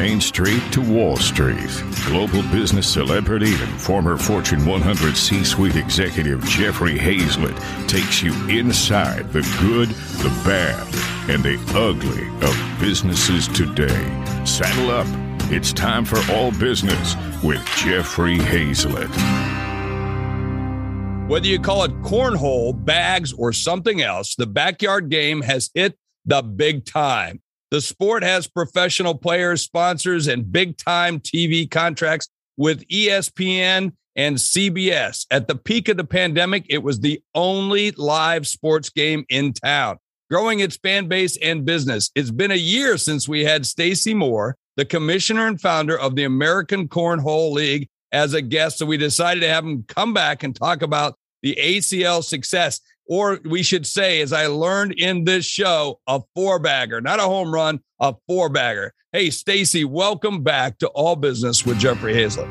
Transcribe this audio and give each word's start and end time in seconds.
Main 0.00 0.20
Street 0.20 0.62
to 0.70 0.80
Wall 0.80 1.16
Street, 1.16 1.82
global 2.06 2.42
business 2.52 2.86
celebrity 2.86 3.52
and 3.52 3.80
former 3.80 4.16
Fortune 4.16 4.64
100 4.64 5.16
C 5.16 5.42
suite 5.42 5.74
executive 5.74 6.40
Jeffrey 6.44 6.96
Hayzlett 6.96 7.58
takes 7.88 8.22
you 8.22 8.32
inside 8.48 9.32
the 9.32 9.40
good, 9.60 9.88
the 10.22 10.28
bad, 10.44 10.86
and 11.28 11.42
the 11.42 11.58
ugly 11.76 12.28
of 12.46 12.80
businesses 12.80 13.48
today. 13.48 14.44
Saddle 14.46 14.92
up. 14.92 15.08
It's 15.50 15.72
time 15.72 16.04
for 16.04 16.20
All 16.32 16.52
Business 16.52 17.16
with 17.42 17.64
Jeffrey 17.78 18.38
Hayzlett. 18.38 19.08
Whether 21.28 21.48
you 21.48 21.58
call 21.58 21.82
it 21.82 22.02
cornhole, 22.02 22.84
bags, 22.84 23.32
or 23.32 23.52
something 23.52 24.00
else, 24.00 24.36
the 24.36 24.46
backyard 24.46 25.08
game 25.08 25.42
has 25.42 25.70
hit 25.74 25.98
the 26.24 26.42
big 26.42 26.84
time. 26.84 27.40
The 27.70 27.80
sport 27.82 28.22
has 28.22 28.46
professional 28.46 29.14
players, 29.14 29.62
sponsors, 29.62 30.26
and 30.26 30.50
big 30.50 30.78
time 30.78 31.20
TV 31.20 31.70
contracts 31.70 32.28
with 32.56 32.86
ESPN 32.88 33.92
and 34.16 34.36
CBS. 34.36 35.26
At 35.30 35.48
the 35.48 35.54
peak 35.54 35.88
of 35.88 35.96
the 35.96 36.04
pandemic, 36.04 36.64
it 36.68 36.82
was 36.82 37.00
the 37.00 37.22
only 37.34 37.90
live 37.92 38.46
sports 38.46 38.88
game 38.88 39.24
in 39.28 39.52
town, 39.52 39.98
growing 40.30 40.60
its 40.60 40.76
fan 40.78 41.08
base 41.08 41.36
and 41.36 41.64
business. 41.64 42.10
It's 42.14 42.30
been 42.30 42.50
a 42.50 42.56
year 42.56 42.96
since 42.96 43.28
we 43.28 43.44
had 43.44 43.66
Stacey 43.66 44.14
Moore, 44.14 44.56
the 44.76 44.86
commissioner 44.86 45.46
and 45.46 45.60
founder 45.60 45.98
of 45.98 46.16
the 46.16 46.24
American 46.24 46.88
Cornhole 46.88 47.52
League, 47.52 47.88
as 48.12 48.32
a 48.32 48.40
guest. 48.40 48.78
So 48.78 48.86
we 48.86 48.96
decided 48.96 49.40
to 49.40 49.48
have 49.48 49.64
him 49.64 49.84
come 49.86 50.14
back 50.14 50.42
and 50.42 50.56
talk 50.56 50.80
about 50.82 51.18
the 51.42 51.56
ACL 51.60 52.24
success 52.24 52.80
or 53.08 53.40
we 53.44 53.62
should 53.62 53.86
say, 53.86 54.20
as 54.20 54.32
I 54.32 54.46
learned 54.46 54.92
in 54.92 55.24
this 55.24 55.44
show, 55.44 55.98
a 56.06 56.20
four 56.34 56.58
bagger, 56.58 57.00
not 57.00 57.18
a 57.18 57.22
home 57.22 57.52
run, 57.52 57.80
a 58.00 58.14
four 58.26 58.48
bagger. 58.48 58.92
Hey, 59.12 59.30
Stacey, 59.30 59.84
welcome 59.84 60.42
back 60.42 60.78
to 60.78 60.88
All 60.88 61.16
Business 61.16 61.64
with 61.64 61.78
Jeffrey 61.78 62.12
Hayzlett. 62.12 62.48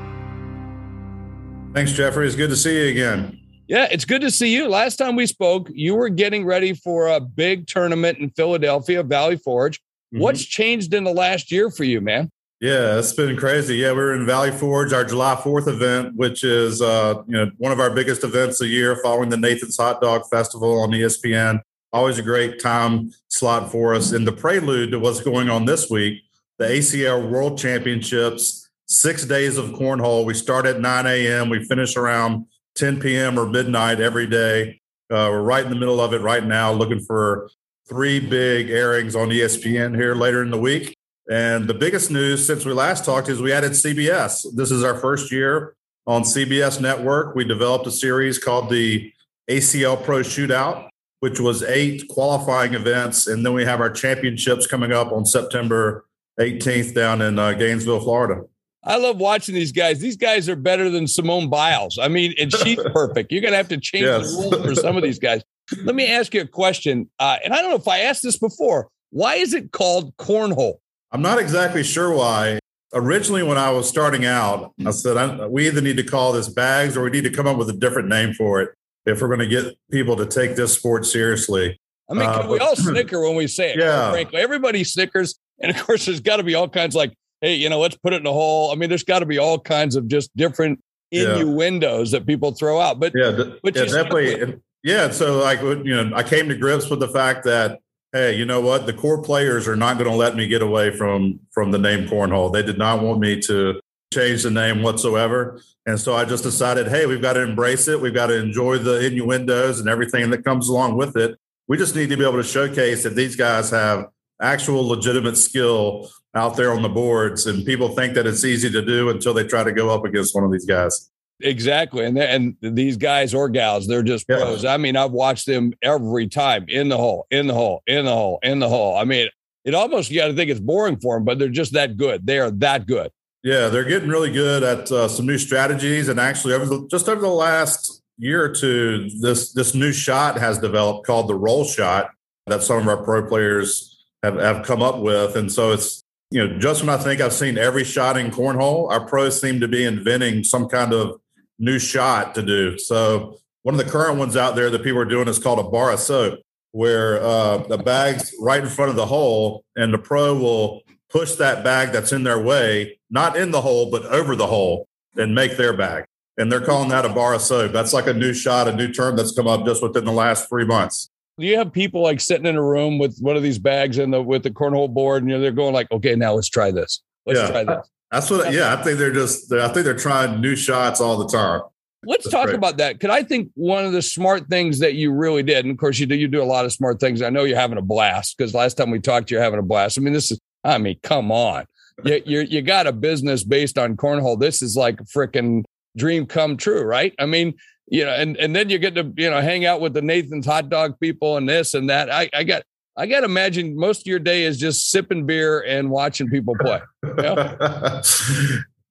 Thanks, 1.74 1.92
Jeffrey. 1.92 2.26
It's 2.26 2.36
good 2.36 2.50
to 2.50 2.56
see 2.56 2.84
you 2.84 2.90
again. 2.90 3.40
Yeah, 3.68 3.88
it's 3.92 4.06
good 4.06 4.22
to 4.22 4.32
see 4.32 4.54
you. 4.54 4.68
Last 4.68 4.96
time 4.96 5.16
we 5.16 5.28
spoke, 5.28 5.70
you 5.72 5.94
were 5.94 6.10
getting 6.10 6.46
ready 6.46 6.74
for 6.74 7.10
a 7.10 7.20
big 7.20 7.68
tournament 7.68 8.18
in 8.18 8.32
Philadelphia, 8.32 9.04
Valley 9.04 9.38
Forge. 9.38 9.78
Mm-hmm. 9.78 10.22
What's 10.22 10.44
changed 10.44 10.94
in 10.94 11.04
the 11.04 11.12
last 11.12 11.52
year 11.52 11.70
for 11.70 11.84
you, 11.84 12.02
man? 12.02 12.32
Yeah, 12.60 12.98
it's 12.98 13.14
been 13.14 13.38
crazy. 13.38 13.76
Yeah, 13.76 13.92
we 13.92 14.00
are 14.00 14.16
in 14.16 14.26
Valley 14.26 14.50
Forge, 14.50 14.92
our 14.92 15.04
July 15.04 15.36
4th 15.36 15.68
event, 15.68 16.16
which 16.16 16.44
is 16.44 16.82
uh, 16.82 17.22
you 17.28 17.34
know 17.34 17.52
one 17.60 17.72
of 17.72 17.80
our 17.80 17.92
biggest 17.92 18.24
events 18.24 18.60
a 18.62 18.68
year 18.68 19.00
following 19.04 19.30
the 19.30 19.38
Nathan's 19.38 19.78
Hot 19.78 20.02
Dog 20.02 20.24
Festival 20.28 20.80
on 20.80 20.90
ESPN. 20.90 21.62
Always 21.94 22.18
a 22.18 22.24
great 22.24 22.60
time 22.60 23.12
slot 23.28 23.72
for 23.72 23.94
us. 23.94 24.12
In 24.12 24.26
the 24.26 24.32
prelude 24.32 24.90
to 24.92 25.00
what's 25.00 25.22
going 25.22 25.52
on 25.52 25.66
this 25.66 25.88
week, 25.92 26.24
the 26.58 26.66
ACL 26.66 27.30
World 27.30 27.60
Championships, 27.60 28.68
six 28.88 29.24
days 29.24 29.58
of 29.58 29.70
cornhole. 29.72 30.26
We 30.26 30.34
start 30.34 30.66
at 30.66 30.80
9 30.80 31.06
a.m., 31.06 31.50
we 31.50 31.64
finish 31.64 31.96
around 31.96 32.48
10 32.74 33.00
p.m. 33.00 33.38
or 33.38 33.46
midnight 33.46 34.00
every 34.00 34.26
day. 34.26 34.82
Uh, 35.12 35.30
we're 35.30 35.44
right 35.44 35.64
in 35.64 35.70
the 35.70 35.78
middle 35.78 36.02
of 36.02 36.12
it 36.12 36.22
right 36.22 36.44
now, 36.44 36.72
looking 36.72 37.02
for 37.02 37.52
three 37.88 38.20
big 38.20 38.72
airings 38.72 39.16
on 39.16 39.30
ESPN 39.30 39.96
here 39.96 40.16
later 40.16 40.42
in 40.42 40.50
the 40.50 40.58
week. 40.58 40.97
And 41.30 41.68
the 41.68 41.74
biggest 41.74 42.10
news 42.10 42.46
since 42.46 42.66
we 42.66 42.74
last 42.74 43.04
talked 43.04 43.28
is 43.28 43.42
we 43.42 43.52
added 43.52 43.72
CBS. 43.72 44.46
This 44.56 44.72
is 44.72 44.84
our 44.84 44.96
first 44.96 45.32
year 45.32 45.76
on 46.06 46.24
CBS 46.24 46.80
Network. 46.80 47.36
We 47.36 47.44
developed 47.44 47.86
a 47.86 47.92
series 47.92 48.40
called 48.40 48.70
the 48.70 49.12
ACL 49.50 50.02
Pro 50.02 50.20
Shootout, 50.20 50.88
which 51.20 51.40
was 51.40 51.64
eight 51.64 52.08
qualifying 52.08 52.74
events. 52.74 53.28
And 53.28 53.46
then 53.46 53.54
we 53.54 53.66
have 53.66 53.82
our 53.82 53.90
championships 53.90 54.68
coming 54.68 54.94
up 54.94 55.12
on 55.12 55.26
September 55.26 56.06
18th 56.40 56.94
down 56.94 57.22
in 57.22 57.38
uh, 57.38 57.54
Gainesville, 57.54 58.00
Florida. 58.00 58.44
I 58.84 58.98
love 58.98 59.18
watching 59.18 59.54
these 59.54 59.74
guys. 59.74 60.00
These 60.00 60.16
guys 60.16 60.48
are 60.48 60.56
better 60.56 60.90
than 60.90 61.08
Simone 61.08 61.50
Biles. 61.50 62.00
I 62.02 62.08
mean, 62.08 62.34
and 62.40 62.54
she's 62.54 62.80
perfect. 62.94 63.34
You're 63.34 63.42
going 63.42 63.52
to 63.52 63.58
have 63.58 63.68
to 63.70 63.78
change 63.78 64.06
yes. 64.06 64.32
the 64.32 64.38
rules 64.38 64.66
for 64.66 64.76
some 64.76 64.96
of 64.96 65.04
these 65.04 65.20
guys. 65.20 65.44
Let 65.84 65.96
me 65.96 66.08
ask 66.08 66.34
you 66.34 66.42
a 66.42 66.48
question. 66.48 67.10
Uh, 67.20 67.38
and 67.44 67.54
I 67.54 67.62
don't 67.62 67.72
know 67.72 67.76
if 67.76 67.88
I 67.88 68.00
asked 68.00 68.24
this 68.24 68.38
before. 68.38 68.88
Why 69.10 69.36
is 69.36 69.54
it 69.54 69.74
called 69.74 70.16
cornhole? 70.16 70.76
I'm 71.18 71.24
not 71.24 71.40
exactly 71.40 71.84
sure 71.84 72.14
why. 72.14 72.60
Originally, 72.94 73.42
when 73.42 73.58
I 73.58 73.72
was 73.72 73.90
starting 73.90 74.24
out, 74.24 74.72
I 74.86 74.92
said 74.92 75.18
I, 75.18 75.48
we 75.48 75.66
either 75.66 75.82
need 75.82 75.98
to 75.98 76.04
call 76.04 76.32
this 76.32 76.48
bags 76.48 76.96
or 76.96 77.02
we 77.02 77.10
need 77.10 77.24
to 77.24 77.32
come 77.32 77.48
up 77.48 77.58
with 77.58 77.68
a 77.72 77.74
different 77.74 78.08
name 78.08 78.36
for 78.36 78.62
it 78.62 78.70
if 79.08 79.20
we're 79.20 79.28
going 79.28 79.40
to 79.40 79.48
get 79.48 79.76
people 79.90 80.16
to 80.18 80.28
take 80.28 80.56
this 80.56 80.76
sport 80.76 81.08
seriously. 81.08 81.80
I 82.08 82.14
mean, 82.14 82.30
uh, 82.30 82.48
we 82.48 82.60
all 82.60 82.76
snicker 82.76 83.20
when 83.20 83.36
we 83.36 83.48
say 83.48 83.72
it. 83.72 83.80
Yeah, 83.80 84.12
frankly, 84.12 84.40
everybody 84.40 84.84
snickers, 84.84 85.40
and 85.60 85.76
of 85.76 85.84
course, 85.84 86.06
there's 86.06 86.20
got 86.20 86.38
to 86.38 86.44
be 86.44 86.54
all 86.54 86.70
kinds 86.70 86.94
like, 86.94 87.14
hey, 87.42 87.56
you 87.56 87.68
know, 87.68 87.80
let's 87.80 87.98
put 87.98 88.14
it 88.14 88.18
in 88.18 88.28
a 88.28 88.32
hole. 88.32 88.72
I 88.72 88.76
mean, 88.76 88.90
there's 88.90 89.04
got 89.04 89.20
to 89.20 89.26
be 89.26 89.40
all 89.40 89.58
kinds 89.58 89.96
of 89.96 90.08
just 90.08 90.30
different 90.38 90.80
innuendos 91.12 92.14
yeah. 92.14 92.20
that 92.20 92.28
people 92.28 92.52
throw 92.52 92.80
out. 92.80 93.00
But 93.00 93.14
yeah, 93.16 93.32
but 93.64 93.76
yeah, 93.76 93.86
definitely. 93.86 94.62
Yeah, 94.84 95.10
so 95.10 95.40
like 95.40 95.62
you 95.62 95.96
know, 95.96 96.16
I 96.16 96.22
came 96.22 96.48
to 96.50 96.56
grips 96.56 96.92
with 96.92 97.00
the 97.00 97.10
fact 97.10 97.44
that 97.46 97.80
hey, 98.18 98.36
you 98.36 98.46
know 98.46 98.62
what? 98.62 98.86
The 98.86 98.94
core 98.94 99.22
players 99.22 99.68
are 99.68 99.76
not 99.76 99.98
going 99.98 100.10
to 100.10 100.16
let 100.16 100.36
me 100.36 100.48
get 100.48 100.62
away 100.62 100.92
from 100.92 101.40
from 101.52 101.72
the 101.72 101.78
name 101.78 102.08
cornhole. 102.08 102.52
They 102.52 102.64
did 102.64 102.78
not 102.78 103.02
want 103.02 103.20
me 103.20 103.40
to 103.42 103.80
change 104.14 104.44
the 104.44 104.52
name 104.52 104.82
whatsoever. 104.82 105.62
And 105.86 106.00
so 106.00 106.16
I 106.16 106.26
just 106.26 106.44
decided, 106.44 106.88
hey, 106.88 107.06
we've 107.06 107.22
got 107.22 107.34
to 107.34 107.42
embrace 107.42 107.88
it. 107.88 108.00
We've 108.02 108.14
got 108.14 108.28
to 108.28 108.38
enjoy 108.40 108.78
the 108.80 109.06
innuendos 109.06 109.80
and 109.80 109.88
everything 109.88 110.30
that 110.32 110.44
comes 110.44 110.70
along 110.70 110.98
with 110.98 111.16
it. 111.16 111.38
We 111.68 111.78
just 111.78 111.96
need 111.96 112.10
to 112.10 112.18
be 112.18 112.24
able 112.24 112.38
to 112.38 112.44
showcase 112.44 113.04
that 113.04 113.16
these 113.16 113.36
guys 113.36 113.70
have 113.72 114.08
actual 114.42 114.88
legitimate 114.88 115.38
skill 115.38 116.10
out 116.34 116.56
there 116.56 116.72
on 116.72 116.82
the 116.82 116.90
boards. 116.90 117.46
And 117.48 117.66
people 117.66 117.90
think 117.90 118.14
that 118.16 118.26
it's 118.26 118.46
easy 118.46 118.70
to 118.70 118.82
do 118.82 119.10
until 119.10 119.34
they 119.34 119.46
try 119.46 119.64
to 119.64 119.72
go 119.72 119.90
up 119.90 120.06
against 120.06 120.34
one 120.34 120.44
of 120.44 120.52
these 120.52 120.66
guys. 120.66 121.10
Exactly. 121.42 122.06
And 122.06 122.18
and 122.18 122.56
these 122.62 122.98
guys 122.98 123.34
or 123.34 123.48
gals, 123.48 123.88
they're 123.88 124.04
just 124.04 124.26
yeah. 124.28 124.38
pros. 124.38 124.66
I 124.66 124.78
mean, 124.78 124.96
I've 124.96 125.12
watched 125.12 125.46
them 125.46 125.74
every 125.82 126.28
time 126.28 126.66
in 126.68 126.90
the 126.90 126.98
hole, 126.98 127.28
in 127.30 127.48
the 127.48 127.54
hole, 127.54 127.84
in 127.86 128.06
the 128.06 128.12
hole, 128.12 128.40
in 128.42 128.60
the 128.60 128.70
hole. 128.70 128.98
I 128.98 129.04
mean, 129.04 129.30
it 129.64 129.76
almost 129.76 130.10
you 130.10 130.20
got 130.20 130.28
to 130.28 130.34
think 130.34 130.50
it's 130.50 130.60
boring 130.60 130.98
for 130.98 131.16
them, 131.16 131.26
but 131.26 131.38
they're 131.38 131.50
just 131.50 131.74
that 131.74 131.98
good. 131.98 132.26
They 132.26 132.40
are 132.40 132.50
that 132.52 132.88
good. 132.88 133.12
Yeah, 133.44 133.68
they're 133.68 133.84
getting 133.84 134.10
really 134.10 134.32
good 134.32 134.64
at 134.64 134.92
uh, 134.92 135.08
some 135.08 135.28
new 135.28 135.38
strategies, 135.38 136.08
and 136.08 136.20
actually, 136.20 136.54
over 136.54 136.66
the, 136.66 136.88
just 136.90 137.08
over 137.08 137.22
the 137.22 137.28
last 137.28 138.02
year 138.18 138.44
or 138.44 138.50
two, 138.50 139.10
this 139.22 139.54
this 139.54 139.76
new 139.76 139.92
shot 139.92 140.40
has 140.40 140.58
developed 140.58 141.06
called 141.06 141.28
the 141.28 141.36
roll 141.36 141.64
shot 141.64 142.10
that 142.48 142.64
some 142.64 142.80
of 142.80 142.88
our 142.88 143.04
pro 143.04 143.28
players 143.28 144.06
have, 144.24 144.36
have 144.38 144.66
come 144.66 144.82
up 144.82 145.00
with, 145.00 145.36
and 145.36 145.52
so 145.52 145.72
it's 145.72 146.04
you 146.32 146.46
know 146.46 146.58
just 146.58 146.82
when 146.82 146.90
I 146.90 146.98
think 146.98 147.22
I've 147.22 147.34
seen 147.34 147.60
every 147.60 147.84
shot 147.84 148.18
in 148.18 148.32
cornhole, 148.32 148.90
our 148.90 149.06
pros 149.06 149.40
seem 149.40 149.60
to 149.60 149.68
be 149.68 149.86
inventing 149.86 150.44
some 150.44 150.68
kind 150.68 150.94
of 150.94 151.20
new 151.60 151.80
shot 151.80 152.36
to 152.36 152.42
do. 152.42 152.78
So 152.78 153.40
one 153.64 153.76
of 153.76 153.84
the 153.84 153.92
current 153.92 154.18
ones 154.18 154.38
out 154.38 154.56
there 154.56 154.70
that 154.70 154.84
people 154.84 155.00
are 155.00 155.06
doing 155.06 155.28
is 155.28 155.40
called 155.40 155.60
a 155.60 155.70
bar 155.70 155.92
of 155.92 156.00
soap, 156.00 156.40
where 156.72 157.22
uh, 157.22 157.58
the 157.58 157.78
bag's 157.78 158.34
right 158.40 158.64
in 158.64 158.70
front 158.70 158.90
of 158.90 158.96
the 158.96 159.06
hole, 159.06 159.64
and 159.76 159.94
the 159.94 159.98
pro 159.98 160.38
will 160.38 160.84
push 161.10 161.34
that 161.36 161.64
bag 161.64 161.92
that's 161.92 162.12
in 162.12 162.24
their 162.24 162.40
way, 162.40 163.00
not 163.10 163.36
in 163.36 163.52
the 163.52 163.62
hole, 163.62 163.90
but 163.92 164.06
over 164.06 164.36
the 164.36 164.48
hole, 164.48 164.88
and 165.16 165.34
make 165.34 165.58
their 165.58 165.76
bag. 165.76 166.06
And 166.38 166.52
they're 166.52 166.62
calling 166.62 166.90
that 166.90 167.06
a 167.06 167.10
bar 167.10 167.34
of 167.34 167.42
soap. 167.42 167.72
That's 167.72 167.94
like 167.94 168.08
a 168.08 168.14
new 168.14 168.34
shot, 168.34 168.68
a 168.68 168.76
new 168.76 168.92
term 168.92 169.16
that's 169.16 169.32
come 169.32 169.48
up 169.48 169.66
just 169.66 169.82
within 169.82 170.06
the 170.06 170.12
last 170.12 170.48
three 170.48 170.66
months. 170.66 171.10
Do 171.40 171.46
you 171.46 171.58
have 171.58 171.72
people 171.72 172.02
like 172.02 172.20
sitting 172.20 172.46
in 172.46 172.56
a 172.56 172.64
room 172.64 173.00
with 173.00 173.20
one 173.20 173.36
of 173.36 173.44
these 173.44 173.60
bags 173.60 173.98
and 173.98 174.14
the 174.14 174.22
with 174.22 174.44
the 174.44 174.52
cornhole 174.52 174.92
board, 174.92 175.24
and 175.24 175.30
you 175.30 175.38
know 175.38 175.42
they're 175.42 175.52
going 175.52 175.74
like, 175.74 175.92
"Okay, 175.92 176.16
now 176.16 176.34
let's 176.34 176.50
try 176.50 176.72
this. 176.72 177.02
Let's 177.26 177.40
yeah. 177.40 177.48
try 177.52 177.64
this." 177.64 177.90
That's 178.12 178.30
what. 178.30 178.54
Yeah, 178.54 178.74
I 178.74 178.82
think 178.84 179.00
they're 179.00 179.14
just. 179.14 179.52
I 179.52 179.68
think 179.70 179.86
they're 179.86 179.96
trying 179.96 180.40
new 180.42 180.56
shots 180.56 181.02
all 181.02 181.18
the 181.18 181.28
time. 181.28 181.62
Let's 182.04 182.24
That's 182.24 182.34
talk 182.34 182.46
great. 182.46 182.56
about 182.56 182.78
that. 182.78 182.94
Because 183.00 183.10
I 183.10 183.24
think 183.24 183.52
one 183.56 183.84
of 183.84 183.92
the 183.92 184.02
smart 184.02 184.48
things 184.48 184.80
that 184.80 184.94
you 184.94 185.12
really 185.12 185.44
did, 185.44 185.66
and 185.66 185.72
of 185.72 185.78
course 185.78 186.00
you 186.00 186.06
do, 186.06 186.16
you 186.16 186.28
do 186.28 186.42
a 186.42 186.46
lot 186.46 186.64
of 186.64 186.72
smart 186.72 187.00
things. 187.00 187.22
I 187.22 187.30
know 187.30 187.44
you're 187.44 187.58
having 187.58 187.78
a 187.78 187.82
blast 187.82 188.38
because 188.38 188.54
last 188.54 188.76
time 188.76 188.92
we 188.92 189.00
talked, 189.00 189.30
you're 189.32 189.42
having 189.42 189.60
a 189.60 189.64
blast. 189.64 189.98
I 189.98 190.02
mean, 190.02 190.14
this 190.14 190.32
is. 190.32 190.40
I 190.64 190.78
mean, 190.78 191.00
come 191.04 191.32
on. 191.32 191.66
You 192.04 192.22
you 192.26 192.42
you 192.42 192.62
got 192.62 192.88
a 192.88 192.92
business 192.92 193.44
based 193.44 193.78
on 193.78 193.98
cornhole. 193.98 194.40
This 194.40 194.62
is 194.62 194.78
like 194.78 195.02
a 195.02 195.06
freaking 195.06 195.64
dream 195.98 196.26
come 196.26 196.56
true, 196.56 196.84
right? 196.84 197.14
I 197.20 197.26
mean, 197.26 197.56
you 197.88 198.06
know, 198.06 198.12
and 198.12 198.38
and 198.38 198.56
then 198.56 198.70
you 198.70 198.78
get 198.78 198.96
to 198.96 199.12
you 199.18 199.30
know 199.30 199.42
hang 199.42 199.66
out 199.66 199.82
with 199.82 199.94
the 199.94 200.02
Nathan's 200.02 200.46
hot 200.46 200.70
dog 200.70 201.00
people 201.00 201.38
and 201.38 201.50
this 201.50 201.74
and 201.74 201.90
that. 201.90 202.12
I 202.12 202.30
I 202.34 202.44
got 202.44 202.64
I 202.98 203.06
got 203.06 203.20
to 203.20 203.26
imagine 203.26 203.78
most 203.78 204.02
of 204.02 204.08
your 204.08 204.20
day 204.20 204.44
is 204.44 204.58
just 204.58 204.90
sipping 204.90 205.28
beer 205.28 205.62
and 205.62 205.92
watching 205.92 206.30
people 206.30 206.56
play. 206.60 206.82
Yeah, 207.04 207.54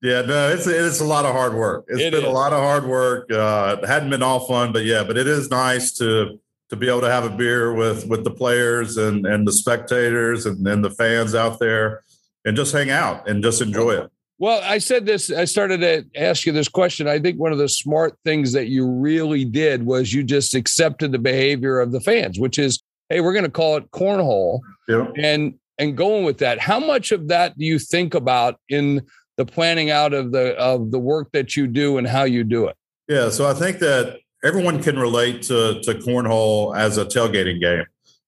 yeah 0.00 0.22
no, 0.22 0.48
it's 0.50 0.68
it's 0.68 1.00
a 1.00 1.04
lot 1.04 1.24
of 1.24 1.32
hard 1.32 1.54
work. 1.54 1.86
It's 1.88 2.00
it 2.00 2.12
been 2.12 2.22
is. 2.22 2.28
a 2.28 2.32
lot 2.32 2.52
of 2.52 2.60
hard 2.60 2.86
work. 2.86 3.30
Uh, 3.30 3.78
it 3.82 3.86
hadn't 3.86 4.10
been 4.10 4.22
all 4.22 4.46
fun, 4.46 4.72
but 4.72 4.84
yeah, 4.84 5.02
but 5.02 5.18
it 5.18 5.26
is 5.26 5.50
nice 5.50 5.92
to 5.94 6.38
to 6.70 6.76
be 6.76 6.88
able 6.88 7.00
to 7.00 7.10
have 7.10 7.24
a 7.24 7.30
beer 7.30 7.74
with 7.74 8.06
with 8.06 8.22
the 8.22 8.30
players 8.30 8.96
and 8.96 9.26
and 9.26 9.46
the 9.46 9.52
spectators 9.52 10.46
and, 10.46 10.64
and 10.68 10.84
the 10.84 10.90
fans 10.90 11.34
out 11.34 11.58
there 11.58 12.04
and 12.44 12.56
just 12.56 12.72
hang 12.72 12.90
out 12.90 13.28
and 13.28 13.42
just 13.42 13.60
enjoy 13.60 13.90
it. 13.90 14.10
Well, 14.38 14.60
I 14.62 14.78
said 14.78 15.06
this, 15.06 15.32
I 15.32 15.46
started 15.46 15.80
to 15.80 16.04
ask 16.14 16.44
you 16.44 16.52
this 16.52 16.68
question. 16.68 17.08
I 17.08 17.18
think 17.18 17.40
one 17.40 17.52
of 17.52 17.58
the 17.58 17.70
smart 17.70 18.18
things 18.22 18.52
that 18.52 18.68
you 18.68 18.86
really 18.86 19.46
did 19.46 19.84
was 19.84 20.12
you 20.12 20.22
just 20.22 20.54
accepted 20.54 21.10
the 21.10 21.18
behavior 21.18 21.80
of 21.80 21.90
the 21.90 22.00
fans, 22.00 22.38
which 22.38 22.58
is 22.58 22.82
hey, 23.08 23.20
we're 23.20 23.32
going 23.32 23.44
to 23.44 23.50
call 23.50 23.76
it 23.76 23.90
cornhole. 23.90 24.60
Yeah. 24.88 25.06
And 25.16 25.54
and 25.78 25.96
going 25.96 26.24
with 26.24 26.38
that. 26.38 26.58
How 26.58 26.80
much 26.80 27.12
of 27.12 27.28
that 27.28 27.58
do 27.58 27.64
you 27.64 27.78
think 27.78 28.14
about 28.14 28.58
in 28.68 29.02
the 29.36 29.44
planning 29.44 29.90
out 29.90 30.14
of 30.14 30.32
the 30.32 30.56
of 30.56 30.90
the 30.90 30.98
work 30.98 31.30
that 31.32 31.56
you 31.56 31.66
do 31.66 31.98
and 31.98 32.06
how 32.06 32.24
you 32.24 32.44
do 32.44 32.66
it? 32.66 32.76
Yeah, 33.08 33.28
so 33.28 33.46
I 33.46 33.54
think 33.54 33.78
that 33.80 34.18
everyone 34.42 34.82
can 34.82 34.98
relate 34.98 35.42
to 35.42 35.80
to 35.82 35.94
cornhole 35.94 36.76
as 36.76 36.98
a 36.98 37.04
tailgating 37.04 37.60
game. 37.60 37.84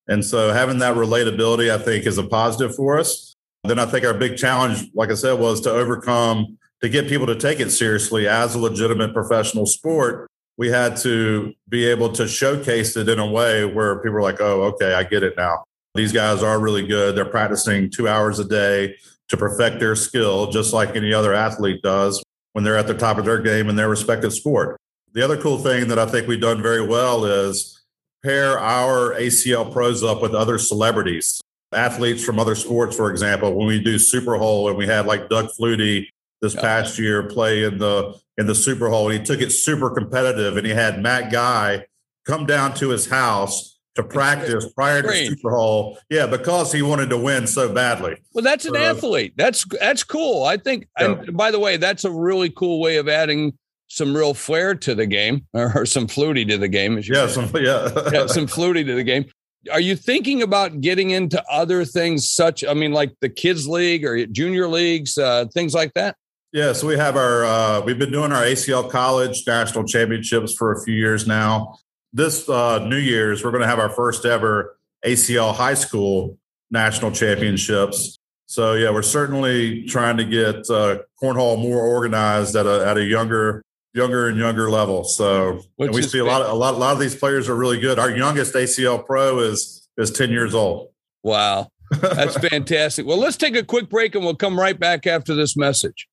And 0.08 0.24
so 0.24 0.52
having 0.52 0.78
that 0.78 0.96
relatability, 0.96 1.70
I 1.70 1.78
think, 1.78 2.06
is 2.06 2.18
a 2.18 2.24
positive 2.24 2.74
for 2.74 2.98
us. 2.98 3.34
Then 3.64 3.78
I 3.78 3.86
think 3.86 4.06
our 4.06 4.14
big 4.14 4.36
challenge, 4.36 4.88
like 4.94 5.10
I 5.10 5.14
said, 5.14 5.38
was 5.38 5.60
to 5.62 5.70
overcome 5.70 6.58
to 6.80 6.88
get 6.88 7.08
people 7.08 7.26
to 7.26 7.34
take 7.34 7.60
it 7.60 7.70
seriously 7.70 8.28
as 8.28 8.54
a 8.54 8.58
legitimate 8.58 9.12
professional 9.12 9.66
sport. 9.66 10.27
We 10.58 10.68
had 10.68 10.96
to 10.98 11.54
be 11.68 11.86
able 11.86 12.12
to 12.12 12.28
showcase 12.28 12.96
it 12.96 13.08
in 13.08 13.18
a 13.18 13.26
way 13.26 13.64
where 13.64 14.00
people 14.00 14.18
are 14.18 14.22
like, 14.22 14.40
oh, 14.40 14.64
okay, 14.64 14.92
I 14.92 15.04
get 15.04 15.22
it 15.22 15.34
now. 15.36 15.64
These 15.94 16.12
guys 16.12 16.42
are 16.42 16.58
really 16.58 16.86
good. 16.86 17.16
They're 17.16 17.24
practicing 17.24 17.90
two 17.90 18.08
hours 18.08 18.38
a 18.38 18.44
day 18.44 18.96
to 19.28 19.36
perfect 19.36 19.78
their 19.78 19.96
skill, 19.96 20.50
just 20.50 20.72
like 20.72 20.96
any 20.96 21.14
other 21.14 21.32
athlete 21.32 21.80
does 21.82 22.22
when 22.52 22.64
they're 22.64 22.76
at 22.76 22.86
the 22.86 22.94
top 22.94 23.18
of 23.18 23.24
their 23.24 23.40
game 23.40 23.68
in 23.68 23.76
their 23.76 23.88
respective 23.88 24.32
sport. 24.32 24.76
The 25.12 25.22
other 25.22 25.40
cool 25.40 25.58
thing 25.58 25.88
that 25.88 25.98
I 25.98 26.06
think 26.06 26.26
we've 26.26 26.40
done 26.40 26.62
very 26.62 26.86
well 26.86 27.24
is 27.24 27.80
pair 28.24 28.58
our 28.58 29.14
ACL 29.14 29.72
pros 29.72 30.02
up 30.02 30.20
with 30.20 30.34
other 30.34 30.58
celebrities, 30.58 31.40
athletes 31.72 32.24
from 32.24 32.38
other 32.38 32.54
sports, 32.54 32.96
for 32.96 33.10
example. 33.10 33.54
When 33.54 33.66
we 33.66 33.80
do 33.80 33.98
Super 33.98 34.36
Hole 34.36 34.68
and 34.68 34.76
we 34.76 34.86
had 34.86 35.06
like 35.06 35.28
Doug 35.28 35.50
Flutie 35.58 36.08
this 36.40 36.54
past 36.54 36.98
year 36.98 37.24
play 37.24 37.64
in 37.64 37.78
the 37.78 38.14
in 38.36 38.46
the 38.46 38.54
Super 38.54 38.88
Hole, 38.88 39.08
he 39.08 39.22
took 39.22 39.40
it 39.40 39.50
super 39.50 39.90
competitive 39.90 40.56
and 40.56 40.66
he 40.66 40.72
had 40.72 41.02
Matt 41.02 41.32
Guy 41.32 41.84
come 42.24 42.46
down 42.46 42.74
to 42.74 42.90
his 42.90 43.08
house 43.08 43.78
to 43.96 44.04
practice 44.04 44.70
prior 44.72 45.02
to 45.02 45.26
Super 45.26 45.50
Hole. 45.50 45.98
Yeah, 46.08 46.26
because 46.26 46.72
he 46.72 46.82
wanted 46.82 47.10
to 47.10 47.18
win 47.18 47.48
so 47.48 47.72
badly. 47.72 48.16
Well, 48.32 48.44
that's 48.44 48.64
an 48.64 48.76
athlete. 48.76 49.34
That's 49.36 49.64
that's 49.80 50.04
cool. 50.04 50.44
I 50.44 50.56
think. 50.56 50.86
Yeah. 50.98 51.12
And 51.26 51.36
by 51.36 51.50
the 51.50 51.58
way, 51.58 51.76
that's 51.76 52.04
a 52.04 52.10
really 52.10 52.50
cool 52.50 52.80
way 52.80 52.96
of 52.98 53.08
adding 53.08 53.58
some 53.88 54.14
real 54.14 54.34
flair 54.34 54.74
to 54.74 54.94
the 54.94 55.06
game, 55.06 55.46
or, 55.54 55.84
some 55.84 56.06
Flutie 56.06 56.46
to 56.48 56.58
the 56.58 56.68
game. 56.68 57.00
yeah, 57.02 57.26
some, 57.26 57.50
yeah. 57.54 57.88
yeah, 58.12 58.26
some 58.26 58.46
Flutie 58.46 58.86
to 58.86 58.94
the 58.94 59.02
game. 59.02 59.24
Are 59.72 59.80
you 59.80 59.96
thinking 59.96 60.42
about 60.42 60.80
getting 60.80 61.10
into 61.10 61.42
other 61.50 61.84
things, 61.84 62.30
such 62.30 62.64
I 62.64 62.74
mean, 62.74 62.92
like 62.92 63.14
the 63.20 63.28
kids 63.28 63.66
league 63.66 64.04
or 64.04 64.24
junior 64.26 64.68
leagues, 64.68 65.18
uh, 65.18 65.46
things 65.52 65.74
like 65.74 65.92
that? 65.94 66.16
Yeah, 66.52 66.72
so 66.72 66.86
we 66.86 66.96
have 66.96 67.16
our 67.16 67.44
uh, 67.44 67.80
we've 67.82 67.98
been 67.98 68.12
doing 68.12 68.32
our 68.32 68.42
ACL 68.42 68.90
College 68.90 69.44
National 69.46 69.84
Championships 69.84 70.54
for 70.54 70.72
a 70.72 70.82
few 70.82 70.94
years 70.94 71.26
now 71.26 71.78
this 72.12 72.48
uh, 72.48 72.78
New 72.80 72.96
Year's, 72.96 73.44
we're 73.44 73.50
going 73.50 73.62
to 73.62 73.68
have 73.68 73.78
our 73.78 73.90
first 73.90 74.24
ever 74.24 74.78
ACL 75.04 75.54
High 75.54 75.74
School 75.74 76.38
National 76.70 77.10
Championships. 77.10 78.18
So 78.46 78.74
yeah, 78.74 78.90
we're 78.90 79.02
certainly 79.02 79.84
trying 79.84 80.16
to 80.16 80.24
get 80.24 80.70
uh, 80.70 80.98
cornhole 81.22 81.60
more 81.60 81.82
organized 81.82 82.56
at 82.56 82.66
a 82.66 82.86
at 82.86 82.96
a 82.96 83.04
younger 83.04 83.62
younger 83.92 84.28
and 84.28 84.38
younger 84.38 84.70
level. 84.70 85.04
So 85.04 85.60
and 85.78 85.92
we 85.92 86.02
see 86.02 86.18
a 86.18 86.24
lot 86.24 86.40
of 86.40 86.50
a 86.50 86.54
lot 86.54 86.74
a 86.74 86.78
lot 86.78 86.92
of 86.92 86.98
these 86.98 87.14
players 87.14 87.48
are 87.48 87.54
really 87.54 87.78
good. 87.78 87.98
Our 87.98 88.10
youngest 88.10 88.54
ACL 88.54 89.04
pro 89.04 89.40
is 89.40 89.86
is 89.98 90.10
ten 90.10 90.30
years 90.30 90.54
old. 90.54 90.88
Wow, 91.22 91.68
that's 91.90 92.38
fantastic. 92.48 93.04
Well, 93.04 93.18
let's 93.18 93.36
take 93.36 93.54
a 93.54 93.64
quick 93.64 93.90
break 93.90 94.14
and 94.14 94.24
we'll 94.24 94.34
come 94.34 94.58
right 94.58 94.78
back 94.78 95.06
after 95.06 95.34
this 95.34 95.54
message. 95.54 96.08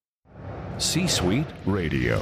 C 0.78 1.08
Suite 1.08 1.48
Radio. 1.66 2.22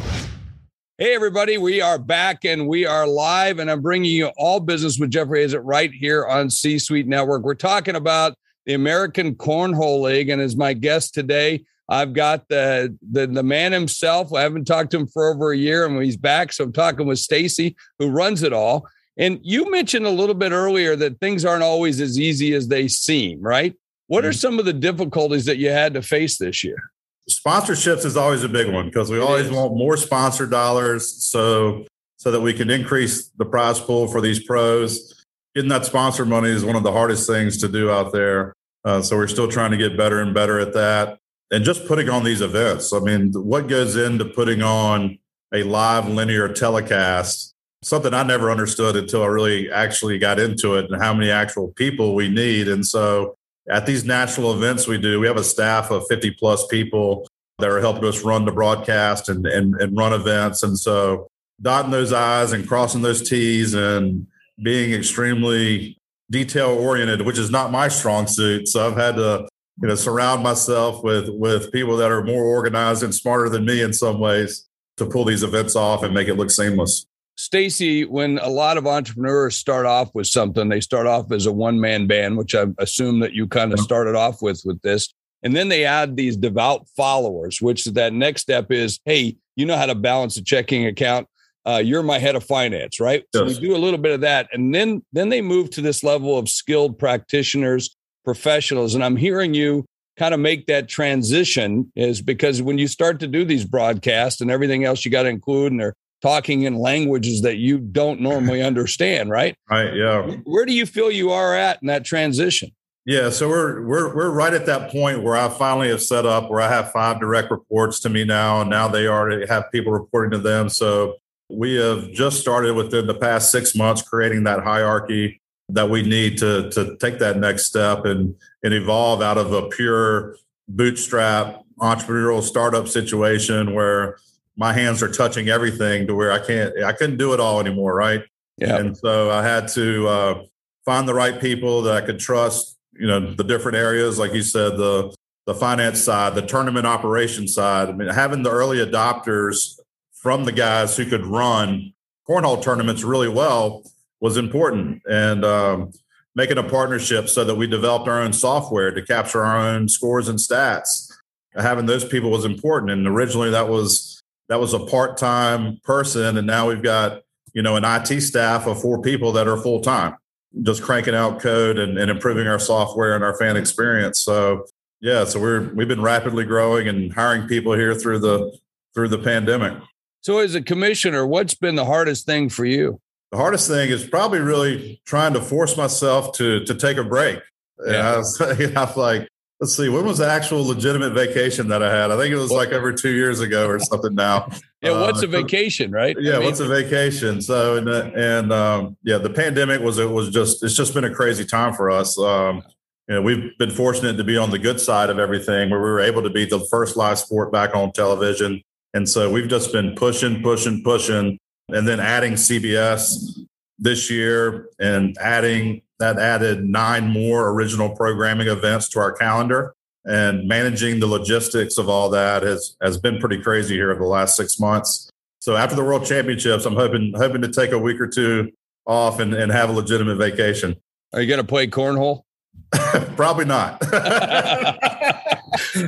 Hey, 1.00 1.16
everybody, 1.16 1.58
we 1.58 1.82
are 1.82 1.98
back 1.98 2.46
and 2.46 2.68
we 2.68 2.86
are 2.86 3.08
live, 3.08 3.58
and 3.58 3.70
I'm 3.70 3.82
bringing 3.82 4.12
you 4.12 4.28
all 4.38 4.60
business 4.60 5.00
with 5.00 5.10
Jeffrey 5.10 5.44
Hayzlett 5.44 5.62
right 5.64 5.92
here 5.92 6.28
on 6.28 6.52
C 6.52 6.78
Suite 6.78 7.08
Network. 7.08 7.44
We're 7.44 7.56
talking 7.56 7.96
about 7.96 8.36
the 8.68 8.76
American 8.76 9.34
Cornhole 9.34 10.04
League, 10.04 10.30
and 10.30 10.40
as 10.40 10.56
my 10.56 10.74
guest 10.74 11.16
today, 11.16 11.66
I've 11.90 12.14
got 12.14 12.48
the, 12.48 12.96
the 13.12 13.26
the 13.26 13.42
man 13.42 13.72
himself. 13.72 14.32
I 14.32 14.42
haven't 14.42 14.66
talked 14.66 14.92
to 14.92 15.00
him 15.00 15.08
for 15.08 15.34
over 15.34 15.52
a 15.52 15.58
year, 15.58 15.86
and 15.86 16.02
he's 16.04 16.18
back. 16.18 16.54
So 16.54 16.64
I'm 16.64 16.74
talking 16.74 17.08
with 17.08 17.20
Stacey, 17.20 17.76
who 17.98 18.10
runs 18.10 18.44
it 18.44 18.54
all. 18.54 18.88
And 19.18 19.40
you 19.42 19.70
mentioned 19.72 20.06
a 20.06 20.12
little 20.12 20.36
bit 20.36 20.52
earlier 20.52 20.96
that 20.96 21.20
things 21.20 21.44
aren't 21.44 21.64
always 21.64 22.00
as 22.00 22.20
easy 22.20 22.54
as 22.54 22.68
they 22.68 22.88
seem, 22.88 23.42
right? 23.42 23.76
What 24.08 24.22
mm-hmm. 24.22 24.30
are 24.30 24.34
some 24.34 24.60
of 24.60 24.66
the 24.66 24.74
difficulties 24.74 25.46
that 25.46 25.58
you 25.58 25.70
had 25.70 25.96
to 25.96 26.04
face 26.04 26.38
this 26.38 26.64
year? 26.64 26.92
Sponsorships 27.30 28.06
is 28.06 28.18
always 28.18 28.44
a 28.44 28.50
big 28.50 28.72
one 28.72 28.86
because 28.86 29.10
we 29.10 29.20
always 29.20 29.50
want 29.50 29.76
more 29.76 29.96
sponsor 29.96 30.46
dollars 30.46 31.10
so 31.24 31.86
so 32.18 32.32
that 32.32 32.42
we 32.42 32.54
can 32.54 32.70
increase 32.70 33.30
the 33.38 33.46
prize 33.46 33.80
pool 33.80 34.08
for 34.08 34.22
these 34.22 34.44
pros. 34.44 35.26
Getting 35.56 35.70
that 35.70 35.86
sponsor 35.86 36.26
money 36.26 36.50
is 36.50 36.64
one 36.64 36.76
of 36.76 36.84
the 36.84 36.92
hardest 36.92 37.28
things 37.28 37.58
to 37.60 37.68
do 37.68 37.92
out 37.92 38.14
there. 38.14 38.54
Uh, 38.86 39.02
so 39.02 39.18
we're 39.18 39.28
still 39.28 39.48
trying 39.48 39.72
to 39.72 39.78
get 39.78 39.98
better 39.98 40.22
and 40.22 40.34
better 40.34 40.60
at 40.60 40.74
that. 40.74 41.20
And 41.52 41.64
just 41.64 41.86
putting 41.86 42.10
on 42.10 42.24
these 42.24 42.42
events. 42.42 42.94
I 42.94 43.00
mean, 43.00 43.32
what 43.34 43.68
goes 43.68 43.96
into 43.96 44.26
putting 44.26 44.62
on 44.62 45.20
a 45.54 45.64
live 45.64 46.08
linear 46.08 46.48
telecast? 46.48 47.54
Something 47.84 48.14
I 48.14 48.24
never 48.24 48.50
understood 48.50 48.96
until 48.96 49.24
I 49.24 49.28
really 49.28 49.70
actually 49.70 50.18
got 50.18 50.40
into 50.40 50.76
it 50.76 50.90
and 50.90 51.02
how 51.02 51.14
many 51.14 51.30
actual 51.30 51.74
people 51.74 52.16
we 52.16 52.30
need. 52.30 52.68
And 52.68 52.86
so 52.86 53.36
at 53.70 53.86
these 53.86 54.04
national 54.04 54.54
events 54.54 54.88
we 54.88 54.98
do, 54.98 55.20
we 55.20 55.28
have 55.28 55.38
a 55.38 55.44
staff 55.44 55.92
of 55.92 56.04
50 56.10 56.32
plus 56.32 56.68
people 56.68 57.28
that 57.60 57.70
are 57.70 57.80
helping 57.80 58.06
us 58.06 58.24
run 58.24 58.46
the 58.46 58.52
broadcast 58.52 59.30
and, 59.30 59.46
and, 59.46 59.76
and 59.76 59.96
run 59.96 60.14
events. 60.14 60.64
And 60.64 60.78
so 60.78 61.28
dotting 61.62 61.92
those 61.92 62.12
I's 62.12 62.52
and 62.52 62.68
crossing 62.68 63.02
those 63.02 63.28
T's 63.28 63.74
and 63.74 64.28
being 64.62 64.94
extremely 64.94 65.98
detail 66.30 66.70
oriented, 66.70 67.22
which 67.22 67.38
is 67.38 67.52
not 67.52 67.72
my 67.72 67.88
strong 67.88 68.28
suit. 68.28 68.68
So 68.68 68.86
I've 68.86 68.98
had 68.98 69.16
to, 69.16 69.48
you 69.82 69.88
know, 69.88 69.96
surround 69.96 70.44
myself 70.44 71.04
with 71.04 71.30
with 71.30 71.72
people 71.72 71.98
that 71.98 72.12
are 72.12 72.24
more 72.24 72.44
organized 72.44 73.04
and 73.04 73.14
smarter 73.14 73.50
than 73.50 73.66
me 73.66 73.82
in 73.82 73.94
some 73.94 74.20
ways 74.20 74.68
to 74.98 75.06
pull 75.06 75.26
these 75.26 75.44
events 75.44 75.76
off 75.76 76.04
and 76.04 76.14
make 76.14 76.28
it 76.28 76.36
look 76.36 76.52
seamless. 76.52 77.06
Stacey, 77.36 78.06
when 78.06 78.38
a 78.40 78.50
lot 78.50 78.78
of 78.78 78.86
entrepreneurs 78.86 79.58
start 79.58 79.86
off 79.86 80.14
with 80.14 80.28
something, 80.28 80.70
they 80.70 80.82
start 80.82 81.08
off 81.08 81.32
as 81.32 81.46
a 81.46 81.52
one 81.52 81.80
man 81.80 82.06
band, 82.06 82.38
which 82.38 82.54
I 82.54 82.66
assume 82.78 83.20
that 83.22 83.34
you 83.34 83.48
kind 83.48 83.74
of 83.74 83.80
started 83.80 84.16
off 84.16 84.42
with 84.42 84.62
with 84.66 84.82
this. 84.82 85.14
And 85.42 85.56
then 85.56 85.68
they 85.68 85.84
add 85.84 86.16
these 86.16 86.38
devout 86.38 86.88
followers, 86.96 87.62
which 87.62 87.86
that 87.86 88.14
next 88.14 88.42
step 88.42 88.72
is, 88.72 89.00
hey, 89.06 89.36
you 89.56 89.66
know 89.66 89.76
how 89.76 89.88
to 89.88 89.96
balance 89.96 90.38
a 90.38 90.44
checking 90.44 90.86
account. 90.86 91.28
Uh, 91.66 91.82
you're 91.84 92.04
my 92.04 92.20
head 92.20 92.36
of 92.36 92.44
finance, 92.44 93.00
right? 93.00 93.24
Yes. 93.34 93.40
So 93.40 93.46
we 93.46 93.68
do 93.68 93.76
a 93.76 93.78
little 93.78 93.98
bit 93.98 94.12
of 94.12 94.22
that, 94.22 94.50
and 94.52 94.74
then 94.74 95.04
then 95.12 95.30
they 95.30 95.42
move 95.42 95.70
to 95.72 95.82
this 95.82 96.04
level 96.04 96.38
of 96.38 96.50
skilled 96.50 97.00
practitioners, 97.00 97.96
professionals. 98.26 98.96
And 98.96 99.04
I'm 99.04 99.16
hearing 99.16 99.54
you 99.54 99.86
kind 100.18 100.34
of 100.34 100.40
make 100.40 100.68
that 100.68 100.88
transition 100.88 101.92
is 101.96 102.22
because 102.22 102.62
when 102.62 102.78
you 102.78 102.88
start 102.88 103.20
to 103.22 103.28
do 103.28 103.44
these 103.44 103.66
broadcasts 103.66 104.42
and 104.42 104.52
everything 104.52 104.84
else 104.84 105.04
you 105.04 105.12
got 105.12 105.24
to 105.24 105.30
include, 105.30 105.72
and 105.72 105.82
they're 105.82 105.96
talking 106.24 106.64
in 106.64 106.76
languages 106.76 107.42
that 107.42 107.58
you 107.58 107.78
don't 107.78 108.22
normally 108.22 108.64
understand, 108.64 109.30
right? 109.30 109.56
Right. 109.70 109.94
Yeah. 109.94 110.22
Where 110.46 110.66
do 110.66 110.74
you 110.74 110.86
feel 110.86 111.12
you 111.12 111.32
are 111.32 111.54
at 111.54 111.80
in 111.82 111.88
that 111.88 112.06
transition? 112.06 112.72
Yeah, 113.06 113.32
so 113.32 113.50
we're 113.50 113.86
we're 113.86 114.16
we're 114.16 114.30
right 114.30 114.54
at 114.54 114.66
that 114.68 114.90
point 114.90 115.24
where 115.24 115.36
I 115.36 115.50
finally 115.50 115.90
have 115.90 116.02
set 116.02 116.26
up 116.26 116.50
where 116.50 116.62
I 116.62 116.70
have 116.70 116.94
five 116.94 117.20
direct 117.20 117.52
reports 117.52 118.00
to 118.00 118.10
me 118.10 118.24
now, 118.24 118.62
and 118.62 118.70
now 118.70 118.88
they 118.88 119.08
already 119.08 119.46
have 119.46 119.70
people 119.74 119.92
reporting 119.92 120.32
to 120.32 120.38
them. 120.38 120.70
So 120.70 121.16
we 121.50 121.76
have 121.76 122.14
just 122.14 122.40
started 122.40 122.76
within 122.76 123.06
the 123.06 123.14
past 123.14 123.52
six 123.52 123.76
months 123.76 124.02
creating 124.02 124.46
that 124.46 124.64
hierarchy 124.64 125.42
that 125.68 125.90
we 125.90 126.02
need 126.02 126.38
to 126.38 126.70
to 126.70 126.96
take 127.02 127.20
that 127.20 127.38
next 127.38 127.66
step 127.66 128.06
and 128.06 128.36
and 128.64 128.74
evolve 128.74 129.22
out 129.22 129.38
of 129.38 129.52
a 129.52 129.68
pure 129.68 130.38
bootstrap 130.70 131.62
entrepreneurial 131.82 132.42
startup 132.42 132.88
situation 132.88 133.74
where 133.74 134.18
my 134.56 134.74
hands 134.74 135.02
are 135.02 135.12
touching 135.12 135.50
everything 135.50 136.08
to 136.08 136.16
where 136.16 136.32
I 136.32 136.40
can't, 136.40 136.84
I 136.84 136.94
couldn't 136.94 137.18
do 137.18 137.34
it 137.34 137.40
all 137.40 137.60
anymore. 137.60 137.96
Right. 137.96 138.24
Yeah. 138.58 138.78
And 138.78 138.96
so 138.96 139.32
I 139.32 139.44
had 139.44 139.68
to 139.70 140.08
uh, 140.08 140.44
find 140.86 141.08
the 141.08 141.14
right 141.14 141.40
people 141.40 141.82
that 141.84 141.96
I 141.96 142.06
could 142.06 142.20
trust, 142.20 142.78
you 142.94 143.08
know, 143.08 143.34
the 143.34 143.44
different 143.44 143.78
areas, 143.78 144.20
like 144.20 144.34
you 144.34 144.44
said, 144.44 144.78
the, 144.78 145.16
the 145.46 145.56
finance 145.56 146.02
side, 146.02 146.36
the 146.36 146.46
tournament 146.46 146.86
operation 146.86 147.48
side. 147.48 147.90
I 147.90 147.94
mean, 147.94 148.10
having 148.10 148.44
the 148.44 148.52
early 148.52 148.78
adopters 148.78 149.80
from 150.14 150.46
the 150.46 150.52
guys 150.52 150.96
who 150.96 151.06
could 151.06 151.26
run 151.26 151.94
cornhole 152.30 152.62
tournaments 152.62 153.04
really 153.04 153.28
well 153.28 153.84
was 154.22 154.38
important. 154.38 155.02
And, 155.10 155.44
um, 155.44 155.92
making 156.36 156.58
a 156.58 156.64
partnership 156.64 157.30
so 157.30 157.44
that 157.44 157.56
we 157.56 157.68
developed 157.68 158.08
our 158.08 158.20
own 158.20 158.34
software 158.34 158.92
to 158.92 159.02
capture 159.02 159.46
our 159.46 159.58
own 159.58 159.88
scores 159.88 160.28
and 160.28 160.40
stats. 160.40 161.12
Having 161.56 161.86
those 161.86 162.04
people 162.04 162.32
was 162.32 162.46
important. 162.46 162.92
And 162.92 163.06
originally 163.08 163.52
that 163.52 163.70
was 163.70 164.13
that 164.50 164.60
was 164.60 164.74
a 164.74 164.80
part-time 164.80 165.80
person 165.84 166.38
and 166.38 166.48
now 166.48 166.68
we've 166.68 166.84
got 166.84 167.22
you 167.54 167.62
know 167.62 167.76
an 167.76 167.84
IT 167.86 168.22
staff 168.22 168.68
of 168.68 168.82
four 168.82 169.02
people 169.02 169.32
that 169.32 169.48
are 169.48 169.58
full-time 169.58 170.16
just 170.62 170.84
cranking 170.84 171.16
out 171.16 171.40
code 171.40 171.80
and, 171.80 171.98
and 171.98 172.12
improving 172.12 172.46
our 172.48 172.60
software 172.60 173.16
and 173.16 173.24
our 173.24 173.36
fan 173.38 173.58
experience. 173.58 174.20
So 174.20 174.66
yeah 175.02 175.24
so 175.26 175.40
we're 175.40 175.74
we've 175.74 175.88
been 175.88 176.02
rapidly 176.02 176.46
growing 176.46 176.88
and 176.88 177.14
hiring 177.14 177.48
people 177.48 177.74
here 177.74 177.96
through 177.96 178.20
the 178.20 178.58
through 178.94 179.10
the 179.10 179.18
pandemic. 179.18 179.74
So 180.22 180.40
as 180.40 180.56
a 180.56 180.62
commissioner 180.62 181.26
what's 181.26 181.56
been 181.56 181.76
the 181.76 181.86
hardest 181.86 182.26
thing 182.26 182.50
for 182.50 182.66
you? 182.66 183.00
The 183.32 183.38
hardest 183.38 183.68
thing 183.68 183.90
is 183.90 184.06
probably 184.06 184.40
really 184.40 185.02
trying 185.06 185.34
to 185.34 185.42
force 185.42 185.76
myself 185.76 186.34
to 186.34 186.64
to 186.66 186.76
take 186.76 186.98
a 186.98 187.04
break. 187.04 187.40
And 187.80 187.98
I 187.98 188.18
was, 188.18 188.40
I 188.40 188.86
was 188.86 188.98
like, 188.98 189.28
let's 189.60 189.76
see, 189.76 189.90
when 189.90 190.06
was 190.06 190.18
the 190.18 190.28
actual 190.28 190.64
legitimate 190.66 191.14
vacation 191.14 191.68
that 191.70 191.82
I 191.82 191.94
had? 191.94 192.12
I 192.12 192.18
think 192.18 192.34
it 192.34 192.38
was 192.38 192.52
like 192.52 192.70
over 192.70 192.92
two 192.92 193.12
years 193.12 193.40
ago 193.40 193.68
or 193.68 193.80
something 193.80 194.14
now. 194.14 194.50
yeah, 194.82 195.00
what's 195.00 195.22
uh, 195.22 195.28
a 195.28 195.30
vacation, 195.30 195.92
right? 195.92 196.16
Yeah, 196.20 196.34
I 196.34 196.38
mean, 196.38 196.46
what's 196.46 196.60
a 196.60 196.68
vacation? 196.68 197.42
So 197.42 197.78
and 197.78 197.88
and 197.90 198.52
um, 198.52 198.98
yeah, 199.04 199.18
the 199.18 199.30
pandemic 199.30 199.82
was 199.82 200.00
it 200.00 200.10
was 200.10 200.30
just 200.30 200.64
it's 200.64 200.76
just 200.76 200.94
been 200.94 201.06
a 201.06 201.14
crazy 201.14 201.46
time 201.46 201.74
for 201.74 201.90
us. 201.90 202.18
Um, 202.18 202.64
you 203.08 203.16
know, 203.16 203.22
we've 203.22 203.58
been 203.58 203.72
fortunate 203.72 204.18
to 204.18 204.24
be 204.24 204.38
on 204.38 204.50
the 204.50 204.60
good 204.60 204.80
side 204.80 205.10
of 205.10 205.20
everything, 205.20 205.70
where 205.70 205.80
we 205.80 205.90
were 205.90 206.00
able 206.00 206.24
to 206.24 206.30
be 206.30 206.46
the 206.46 206.66
first 206.72 206.96
live 206.96 207.20
sport 207.20 207.52
back 207.52 207.76
on 207.76 207.92
television, 207.92 208.62
and 208.94 209.08
so 209.08 209.32
we've 209.32 209.50
just 209.50 209.72
been 209.72 209.96
pushing, 209.96 210.42
pushing, 210.42 210.84
pushing, 210.84 211.38
and 211.70 211.88
then 211.88 212.00
adding 212.00 212.34
CBS 212.34 213.40
this 213.80 214.10
year 214.10 214.70
and 214.80 215.18
adding 215.20 215.82
that 216.00 216.18
added 216.18 216.66
nine 216.66 217.08
more 217.10 217.50
original 217.50 217.90
programming 217.90 218.48
events 218.48 218.90
to 218.90 219.00
our 219.00 219.12
calendar 219.12 219.74
and 220.06 220.48
managing 220.48 221.00
the 221.00 221.08
logistics 221.08 221.78
of 221.78 221.88
all 221.88 222.10
that 222.10 222.44
has 222.44 222.76
has 222.82 222.98
been 222.98 223.20
pretty 223.20 223.42
crazy 223.42 223.76
here 223.76 223.92
over 223.92 224.02
the 224.02 224.08
last 224.08 224.36
six 224.36 224.60
months. 224.60 225.10
So 225.40 225.56
after 225.56 225.76
the 225.76 225.84
World 225.84 226.06
Championships, 226.06 226.66
I'm 226.66 226.76
hoping 226.76 227.14
hoping 227.16 227.42
to 227.42 227.52
take 227.52 227.72
a 227.72 227.80
week 227.80 228.00
or 228.00 228.08
two 228.08 228.52
off 228.86 229.20
and, 229.20 229.34
and 229.34 229.52
have 229.52 229.70
a 229.70 229.74
legitimate 229.74 230.16
vacation. 230.16 230.76
Are 231.14 231.22
you 231.22 231.28
going 231.28 231.40
to 231.40 231.48
play 231.48 231.68
cornhole? 231.68 232.24
Probably 233.16 233.46
not. 233.46 233.80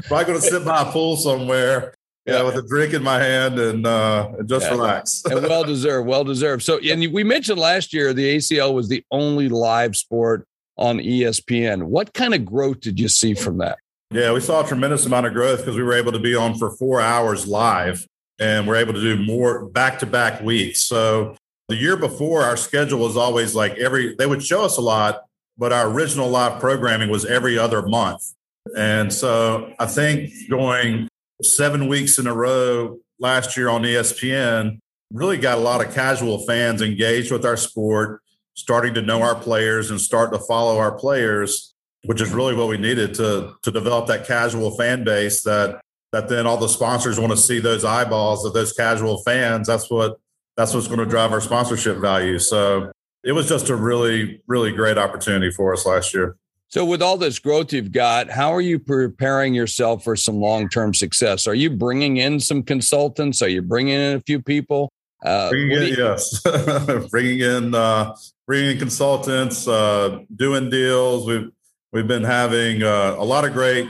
Probably 0.07 0.25
going 0.25 0.39
to 0.39 0.41
sit 0.41 0.63
by 0.63 0.83
a 0.83 0.91
pool 0.91 1.17
somewhere 1.17 1.94
yeah, 2.25 2.41
with 2.41 2.55
a 2.55 2.61
drink 2.63 2.93
in 2.93 3.03
my 3.03 3.19
hand 3.19 3.59
and 3.59 3.85
uh, 3.85 4.31
just 4.45 4.65
yeah. 4.65 4.71
relax. 4.71 5.23
and 5.29 5.43
well 5.43 5.63
deserved, 5.63 6.07
well 6.07 6.23
deserved. 6.23 6.63
So, 6.63 6.79
and 6.79 7.13
we 7.13 7.23
mentioned 7.23 7.59
last 7.59 7.93
year 7.93 8.13
the 8.13 8.37
ACL 8.37 8.73
was 8.73 8.89
the 8.89 9.03
only 9.11 9.47
live 9.47 9.95
sport 9.95 10.47
on 10.77 10.97
ESPN. 10.97 11.83
What 11.83 12.13
kind 12.13 12.33
of 12.33 12.45
growth 12.45 12.81
did 12.81 12.99
you 12.99 13.07
see 13.09 13.33
from 13.33 13.59
that? 13.59 13.77
Yeah, 14.11 14.33
we 14.33 14.39
saw 14.39 14.63
a 14.63 14.67
tremendous 14.67 15.05
amount 15.05 15.27
of 15.27 15.33
growth 15.33 15.59
because 15.59 15.75
we 15.75 15.83
were 15.83 15.93
able 15.93 16.11
to 16.11 16.19
be 16.19 16.35
on 16.35 16.57
for 16.57 16.71
four 16.71 17.01
hours 17.01 17.47
live 17.47 18.05
and 18.39 18.67
we're 18.67 18.75
able 18.75 18.93
to 18.93 19.01
do 19.01 19.23
more 19.23 19.65
back 19.65 19.99
to 19.99 20.05
back 20.05 20.41
weeks. 20.41 20.81
So 20.81 21.35
the 21.69 21.75
year 21.75 21.97
before, 21.97 22.43
our 22.43 22.57
schedule 22.57 22.99
was 22.99 23.17
always 23.17 23.55
like 23.55 23.77
every, 23.77 24.15
they 24.15 24.25
would 24.25 24.43
show 24.43 24.63
us 24.63 24.77
a 24.77 24.81
lot, 24.81 25.23
but 25.57 25.71
our 25.71 25.89
original 25.89 26.29
live 26.29 26.59
programming 26.59 27.09
was 27.09 27.25
every 27.25 27.57
other 27.57 27.81
month. 27.81 28.33
And 28.75 29.11
so 29.11 29.73
I 29.79 29.85
think 29.85 30.31
going 30.49 31.07
seven 31.41 31.87
weeks 31.87 32.17
in 32.17 32.27
a 32.27 32.33
row 32.33 32.97
last 33.19 33.57
year 33.57 33.69
on 33.69 33.83
ESPN 33.83 34.79
really 35.11 35.37
got 35.37 35.57
a 35.57 35.61
lot 35.61 35.85
of 35.85 35.93
casual 35.93 36.45
fans 36.45 36.81
engaged 36.81 37.31
with 37.31 37.45
our 37.45 37.57
sport, 37.57 38.21
starting 38.55 38.93
to 38.93 39.01
know 39.01 39.21
our 39.21 39.35
players 39.35 39.91
and 39.91 39.99
start 39.99 40.31
to 40.33 40.39
follow 40.39 40.77
our 40.77 40.91
players, 40.91 41.73
which 42.05 42.21
is 42.21 42.31
really 42.31 42.55
what 42.55 42.67
we 42.67 42.77
needed 42.77 43.13
to 43.15 43.53
to 43.61 43.71
develop 43.71 44.07
that 44.07 44.25
casual 44.27 44.75
fan 44.77 45.03
base 45.03 45.43
that 45.43 45.81
that 46.11 46.29
then 46.29 46.47
all 46.47 46.57
the 46.57 46.67
sponsors 46.67 47.19
want 47.19 47.31
to 47.31 47.37
see 47.37 47.59
those 47.59 47.83
eyeballs 47.83 48.45
of 48.45 48.53
those 48.53 48.71
casual 48.71 49.21
fans. 49.23 49.67
That's 49.67 49.89
what 49.89 50.17
that's 50.55 50.73
what's 50.73 50.87
going 50.87 50.99
to 50.99 51.05
drive 51.05 51.31
our 51.33 51.41
sponsorship 51.41 51.97
value. 51.97 52.39
So 52.39 52.91
it 53.23 53.33
was 53.33 53.49
just 53.49 53.69
a 53.69 53.75
really, 53.75 54.41
really 54.47 54.71
great 54.71 54.97
opportunity 54.97 55.51
for 55.51 55.73
us 55.73 55.85
last 55.85 56.13
year. 56.13 56.37
So, 56.75 56.83
with 56.83 57.01
all 57.01 57.15
this 57.15 57.39
growth 57.39 57.71
you've 57.71 57.93
got, 57.93 58.29
how 58.29 58.53
are 58.53 58.59
you 58.59 58.79
preparing 58.79 59.53
yourself 59.53 60.03
for 60.03 60.17
some 60.17 60.41
long 60.41 60.67
term 60.67 60.93
success? 60.93 61.47
Are 61.47 61.55
you 61.55 61.69
bringing 61.69 62.17
in 62.17 62.37
some 62.41 62.63
consultants? 62.63 63.41
Are 63.41 63.47
you 63.47 63.61
bringing 63.61 63.93
in 63.93 64.17
a 64.17 64.19
few 64.19 64.41
people? 64.41 64.91
Uh, 65.23 65.51
bringing 65.51 65.71
in, 65.71 65.83
you- 65.87 65.95
yes, 65.97 66.41
bringing 67.11 67.39
in 67.39 67.73
uh, 67.73 68.13
bringing 68.45 68.71
in 68.71 68.77
consultants, 68.77 69.69
uh, 69.69 70.19
doing 70.35 70.69
deals. 70.69 71.25
We've 71.25 71.49
we've 71.93 72.09
been 72.09 72.25
having 72.25 72.83
uh, 72.83 73.15
a 73.17 73.23
lot 73.23 73.45
of 73.45 73.53
great 73.53 73.87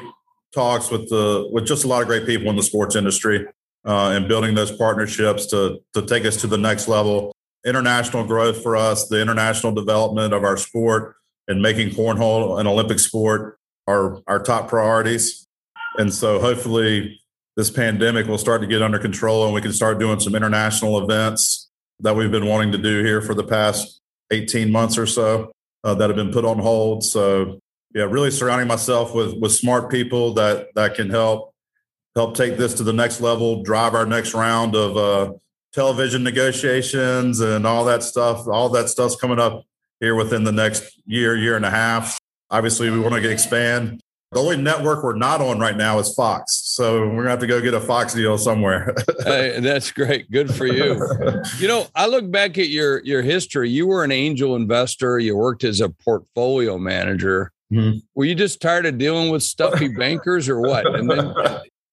talks 0.53 0.91
with 0.91 1.09
the 1.09 1.49
with 1.51 1.65
just 1.65 1.85
a 1.85 1.87
lot 1.87 2.03
of 2.03 2.07
great 2.07 2.27
people 2.27 2.51
in 2.51 2.55
the 2.55 2.61
sports 2.61 2.95
industry 2.95 3.47
uh, 3.83 4.09
and 4.09 4.27
building 4.27 4.53
those 4.53 4.71
partnerships 4.71 5.47
to 5.47 5.79
to 5.95 6.03
take 6.03 6.23
us 6.23 6.37
to 6.41 6.45
the 6.45 6.59
next 6.59 6.87
level. 6.87 7.35
International 7.65 8.23
growth 8.23 8.61
for 8.61 8.75
us, 8.75 9.07
the 9.07 9.19
international 9.19 9.71
development 9.71 10.35
of 10.35 10.43
our 10.43 10.55
sport 10.55 11.15
and 11.47 11.61
making 11.61 11.89
cornhole 11.91 12.59
an 12.59 12.67
Olympic 12.67 12.99
sport 12.99 13.59
are 13.87 14.21
our 14.27 14.39
top 14.39 14.67
priorities. 14.67 15.47
And 15.97 16.13
so 16.13 16.39
hopefully 16.39 17.19
this 17.55 17.69
pandemic 17.69 18.27
will 18.27 18.37
start 18.37 18.61
to 18.61 18.67
get 18.67 18.81
under 18.81 18.99
control 18.99 19.45
and 19.45 19.53
we 19.53 19.61
can 19.61 19.73
start 19.73 19.99
doing 19.99 20.19
some 20.19 20.35
international 20.35 21.01
events 21.03 21.69
that 21.99 22.15
we've 22.15 22.31
been 22.31 22.45
wanting 22.45 22.71
to 22.73 22.77
do 22.77 23.03
here 23.03 23.21
for 23.21 23.33
the 23.33 23.43
past 23.43 24.01
18 24.31 24.71
months 24.71 24.97
or 24.97 25.05
so 25.05 25.51
uh, 25.83 25.93
that 25.93 26.09
have 26.09 26.17
been 26.17 26.31
put 26.31 26.43
on 26.43 26.59
hold. 26.59 27.03
So 27.03 27.59
yeah, 27.93 28.03
really 28.03 28.31
surrounding 28.31 28.67
myself 28.67 29.15
with 29.15 29.35
with 29.39 29.53
smart 29.53 29.89
people 29.89 30.33
that 30.33 30.67
that 30.75 30.95
can 30.95 31.09
help 31.09 31.53
help 32.15 32.35
take 32.35 32.57
this 32.57 32.73
to 32.75 32.83
the 32.83 32.93
next 32.93 33.21
level, 33.21 33.63
drive 33.63 33.93
our 33.93 34.05
next 34.05 34.33
round 34.33 34.75
of 34.75 34.97
uh, 34.97 35.33
television 35.73 36.23
negotiations 36.23 37.39
and 37.39 37.65
all 37.65 37.85
that 37.85 38.03
stuff. 38.03 38.47
All 38.47 38.69
that 38.69 38.89
stuff's 38.89 39.15
coming 39.15 39.39
up 39.39 39.65
here 39.99 40.15
within 40.15 40.43
the 40.43 40.51
next 40.51 40.99
year, 41.05 41.35
year 41.35 41.55
and 41.55 41.65
a 41.65 41.69
half. 41.69 42.19
Obviously, 42.49 42.89
we 42.89 42.99
want 42.99 43.15
to 43.15 43.29
expand. 43.29 44.01
The 44.31 44.39
only 44.39 44.57
network 44.57 45.03
we're 45.03 45.15
not 45.15 45.39
on 45.39 45.59
right 45.59 45.77
now 45.77 45.97
is 45.99 46.13
Fox. 46.13 46.61
So 46.65 47.01
we're 47.01 47.07
going 47.07 47.23
to 47.23 47.29
have 47.29 47.39
to 47.39 47.47
go 47.47 47.61
get 47.61 47.73
a 47.73 47.79
Fox 47.79 48.13
deal 48.13 48.37
somewhere. 48.37 48.93
hey, 49.23 49.59
that's 49.61 49.91
great. 49.91 50.29
Good 50.29 50.53
for 50.53 50.67
you. 50.67 51.01
you 51.57 51.67
know, 51.67 51.87
I 51.95 52.07
look 52.07 52.29
back 52.29 52.57
at 52.57 52.67
your 52.67 53.01
your 53.03 53.21
history. 53.21 53.69
You 53.69 53.87
were 53.87 54.03
an 54.03 54.11
angel 54.11 54.55
investor. 54.55 55.19
You 55.19 55.37
worked 55.37 55.63
as 55.63 55.79
a 55.79 55.89
portfolio 55.89 56.77
manager. 56.77 57.51
Mm-hmm. 57.71 57.99
Were 58.13 58.25
you 58.25 58.35
just 58.35 58.61
tired 58.61 58.85
of 58.85 58.97
dealing 58.97 59.29
with 59.29 59.41
stuffy 59.41 59.87
bankers 59.97 60.49
or 60.49 60.59
what? 60.59 60.85
And 60.85 61.09
then 61.09 61.33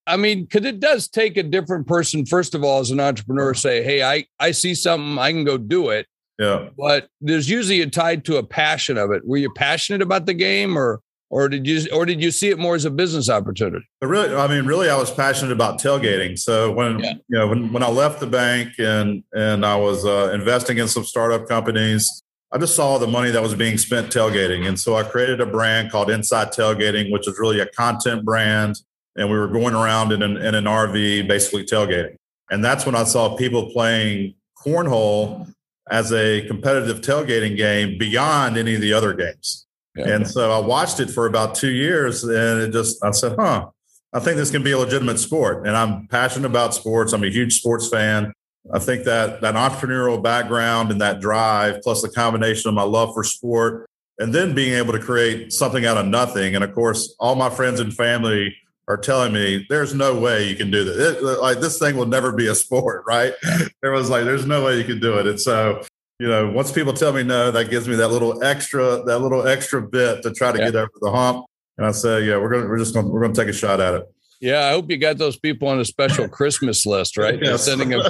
I 0.07 0.17
mean, 0.17 0.43
because 0.43 0.67
it 0.67 0.81
does 0.81 1.09
take 1.09 1.37
a 1.37 1.43
different 1.43 1.87
person, 1.87 2.27
first 2.27 2.55
of 2.55 2.65
all, 2.65 2.81
as 2.81 2.91
an 2.91 3.01
entrepreneur, 3.01 3.55
say, 3.55 3.83
Hey, 3.83 4.03
I, 4.03 4.27
I 4.41 4.51
see 4.51 4.75
something, 4.75 5.19
I 5.19 5.31
can 5.31 5.45
go 5.45 5.57
do 5.57 5.91
it. 5.91 6.07
Yeah. 6.43 6.69
But 6.77 7.09
there's 7.21 7.49
usually 7.49 7.81
a 7.83 7.87
tied 7.87 8.25
to 8.25 8.37
a 8.37 8.43
passion 8.43 8.99
of 8.99 9.13
it. 9.13 9.25
Were 9.25 9.37
you 9.37 9.53
passionate 9.53 10.03
about 10.03 10.27
the 10.27 10.35
game 10.35 10.77
or 10.77 11.01
or 11.31 11.49
did 11.49 11.67
you 11.67 11.87
or 11.93 12.05
did 12.05 12.21
you 12.21 12.31
see 12.31 12.51
it 12.51 12.59
more 12.59 12.75
as 12.75 12.85
a 12.85 12.91
business 12.91 13.31
opportunity? 13.31 13.89
Really, 14.03 14.35
I 14.35 14.49
mean, 14.49 14.67
really, 14.67 14.91
I 14.91 14.97
was 14.97 15.11
passionate 15.11 15.53
about 15.53 15.81
tailgating. 15.81 16.39
So 16.39 16.73
when 16.73 16.99
yeah. 16.99 17.13
you 17.29 17.39
know 17.39 17.47
when 17.47 17.73
when 17.73 17.83
I 17.83 17.89
left 17.89 18.21
the 18.21 18.27
bank 18.27 18.75
and 18.79 19.23
and 19.33 19.65
I 19.65 19.77
was 19.77 20.05
uh, 20.05 20.33
investing 20.35 20.79
in 20.79 20.89
some 20.89 21.05
startup 21.05 21.49
companies, 21.49 22.23
I 22.51 22.59
just 22.59 22.75
saw 22.75 22.99
the 22.99 23.07
money 23.07 23.31
that 23.31 23.41
was 23.41 23.55
being 23.55 23.79
spent 23.79 24.13
tailgating, 24.13 24.67
and 24.67 24.79
so 24.79 24.97
I 24.97 25.05
created 25.05 25.41
a 25.41 25.47
brand 25.47 25.91
called 25.91 26.11
Inside 26.11 26.49
Tailgating, 26.49 27.11
which 27.11 27.27
is 27.29 27.39
really 27.39 27.61
a 27.61 27.67
content 27.67 28.25
brand. 28.25 28.77
And 29.15 29.31
we 29.31 29.39
were 29.39 29.49
going 29.49 29.75
around 29.75 30.11
in 30.13 30.23
an, 30.23 30.39
in 30.39 30.55
an 30.55 30.65
RV, 30.65 31.29
basically 31.29 31.65
tailgating, 31.65 32.17
and 32.51 32.65
that's 32.65 32.85
when 32.85 32.95
I 32.95 33.05
saw 33.05 33.37
people 33.37 33.71
playing 33.71 34.35
cornhole 34.65 35.53
as 35.91 36.13
a 36.13 36.47
competitive 36.47 37.01
tailgating 37.01 37.57
game 37.57 37.99
beyond 37.99 38.57
any 38.57 38.75
of 38.75 38.81
the 38.81 38.93
other 38.93 39.15
games. 39.15 39.67
Yeah. 39.97 40.09
And 40.09 40.29
so 40.29 40.51
I 40.51 40.59
watched 40.59 41.01
it 41.01 41.11
for 41.11 41.27
about 41.27 41.55
two 41.55 41.71
years 41.71 42.25
and 42.25 42.61
it 42.61 42.73
just, 42.73 43.05
I 43.05 43.11
said, 43.11 43.35
huh, 43.39 43.69
I 44.13 44.21
think 44.21 44.37
this 44.37 44.51
can 44.51 44.63
be 44.63 44.73
a 44.73 44.79
legitimate 44.79 45.19
sport. 45.19 45.67
And 45.67 45.77
I'm 45.77 46.07
passionate 46.07 46.47
about 46.47 46.75
sports. 46.75 47.13
I'm 47.13 47.25
a 47.25 47.31
huge 47.31 47.59
sports 47.59 47.89
fan. 47.89 48.33
I 48.73 48.79
think 48.79 49.05
that 49.05 49.41
that 49.41 49.55
entrepreneurial 49.55 50.23
background 50.23 50.93
and 50.93 51.01
that 51.01 51.21
drive, 51.21 51.83
plus 51.83 52.01
the 52.01 52.09
combination 52.09 52.69
of 52.69 52.75
my 52.75 52.85
love 52.85 53.13
for 53.13 53.25
sport, 53.25 53.89
and 54.19 54.33
then 54.33 54.55
being 54.55 54.75
able 54.75 54.93
to 54.93 55.01
create 55.01 55.53
something 55.53 55.85
out 55.85 55.97
of 55.97 56.07
nothing. 56.07 56.55
And 56.55 56.63
of 56.63 56.73
course, 56.73 57.17
all 57.19 57.35
my 57.35 57.51
friends 57.51 57.81
and 57.81 57.93
family 57.93 58.55
are 58.89 58.97
telling 58.97 59.33
me 59.33 59.67
there's 59.69 59.95
no 59.95 60.19
way 60.19 60.49
you 60.49 60.57
can 60.57 60.71
do 60.71 60.85
this. 60.85 60.97
It, 60.97 61.23
like 61.23 61.61
this 61.61 61.79
thing 61.79 61.97
will 61.97 62.07
never 62.07 62.33
be 62.33 62.49
a 62.49 62.55
sport, 62.55 63.05
right? 63.07 63.35
There 63.81 63.93
was 63.93 64.11
like, 64.11 64.25
there's 64.25 64.47
no 64.47 64.65
way 64.65 64.79
you 64.79 64.85
can 64.85 65.01
do 65.01 65.19
it. 65.19 65.27
And 65.27 65.41
so, 65.41 65.83
you 66.19 66.29
know, 66.29 66.51
once 66.51 66.73
people 66.73 66.93
tell 66.93 67.13
me 67.13 67.23
no, 67.23 67.51
that 67.51 67.71
gives 67.71 67.89
me 67.89 67.97
that 67.97 68.09
little 68.09 68.43
extra, 68.43 69.03
that 69.05 69.19
little 69.19 69.47
extra 69.47 69.83
bit 69.83 70.23
to 70.23 70.33
try 70.33 70.53
to 70.53 70.59
yeah. 70.59 70.67
get 70.67 70.77
over 70.77 70.91
the 71.01 71.11
hump. 71.11 71.47
And 71.79 71.87
I 71.87 71.93
say, 71.93 72.25
yeah, 72.25 72.37
we're 72.37 72.51
gonna, 72.51 72.69
we're 72.69 72.79
just 72.79 72.95
gonna, 72.95 73.09
we're 73.09 73.23
gonna 73.23 73.35
take 73.35 73.49
a 73.49 73.53
shot 73.53 73.81
at 73.81 73.95
it. 73.95 74.05
Yeah, 74.43 74.67
I 74.67 74.71
hope 74.73 74.91
you 74.91 74.99
got 74.99 75.19
those 75.19 75.39
people 75.39 75.69
on 75.69 75.79
a 75.79 75.85
special 75.85 76.29
Christmas 76.39 76.85
list, 76.85 77.17
right? 77.17 77.39
Yes. 77.41 77.65
sending 77.65 77.91
them 77.91 78.03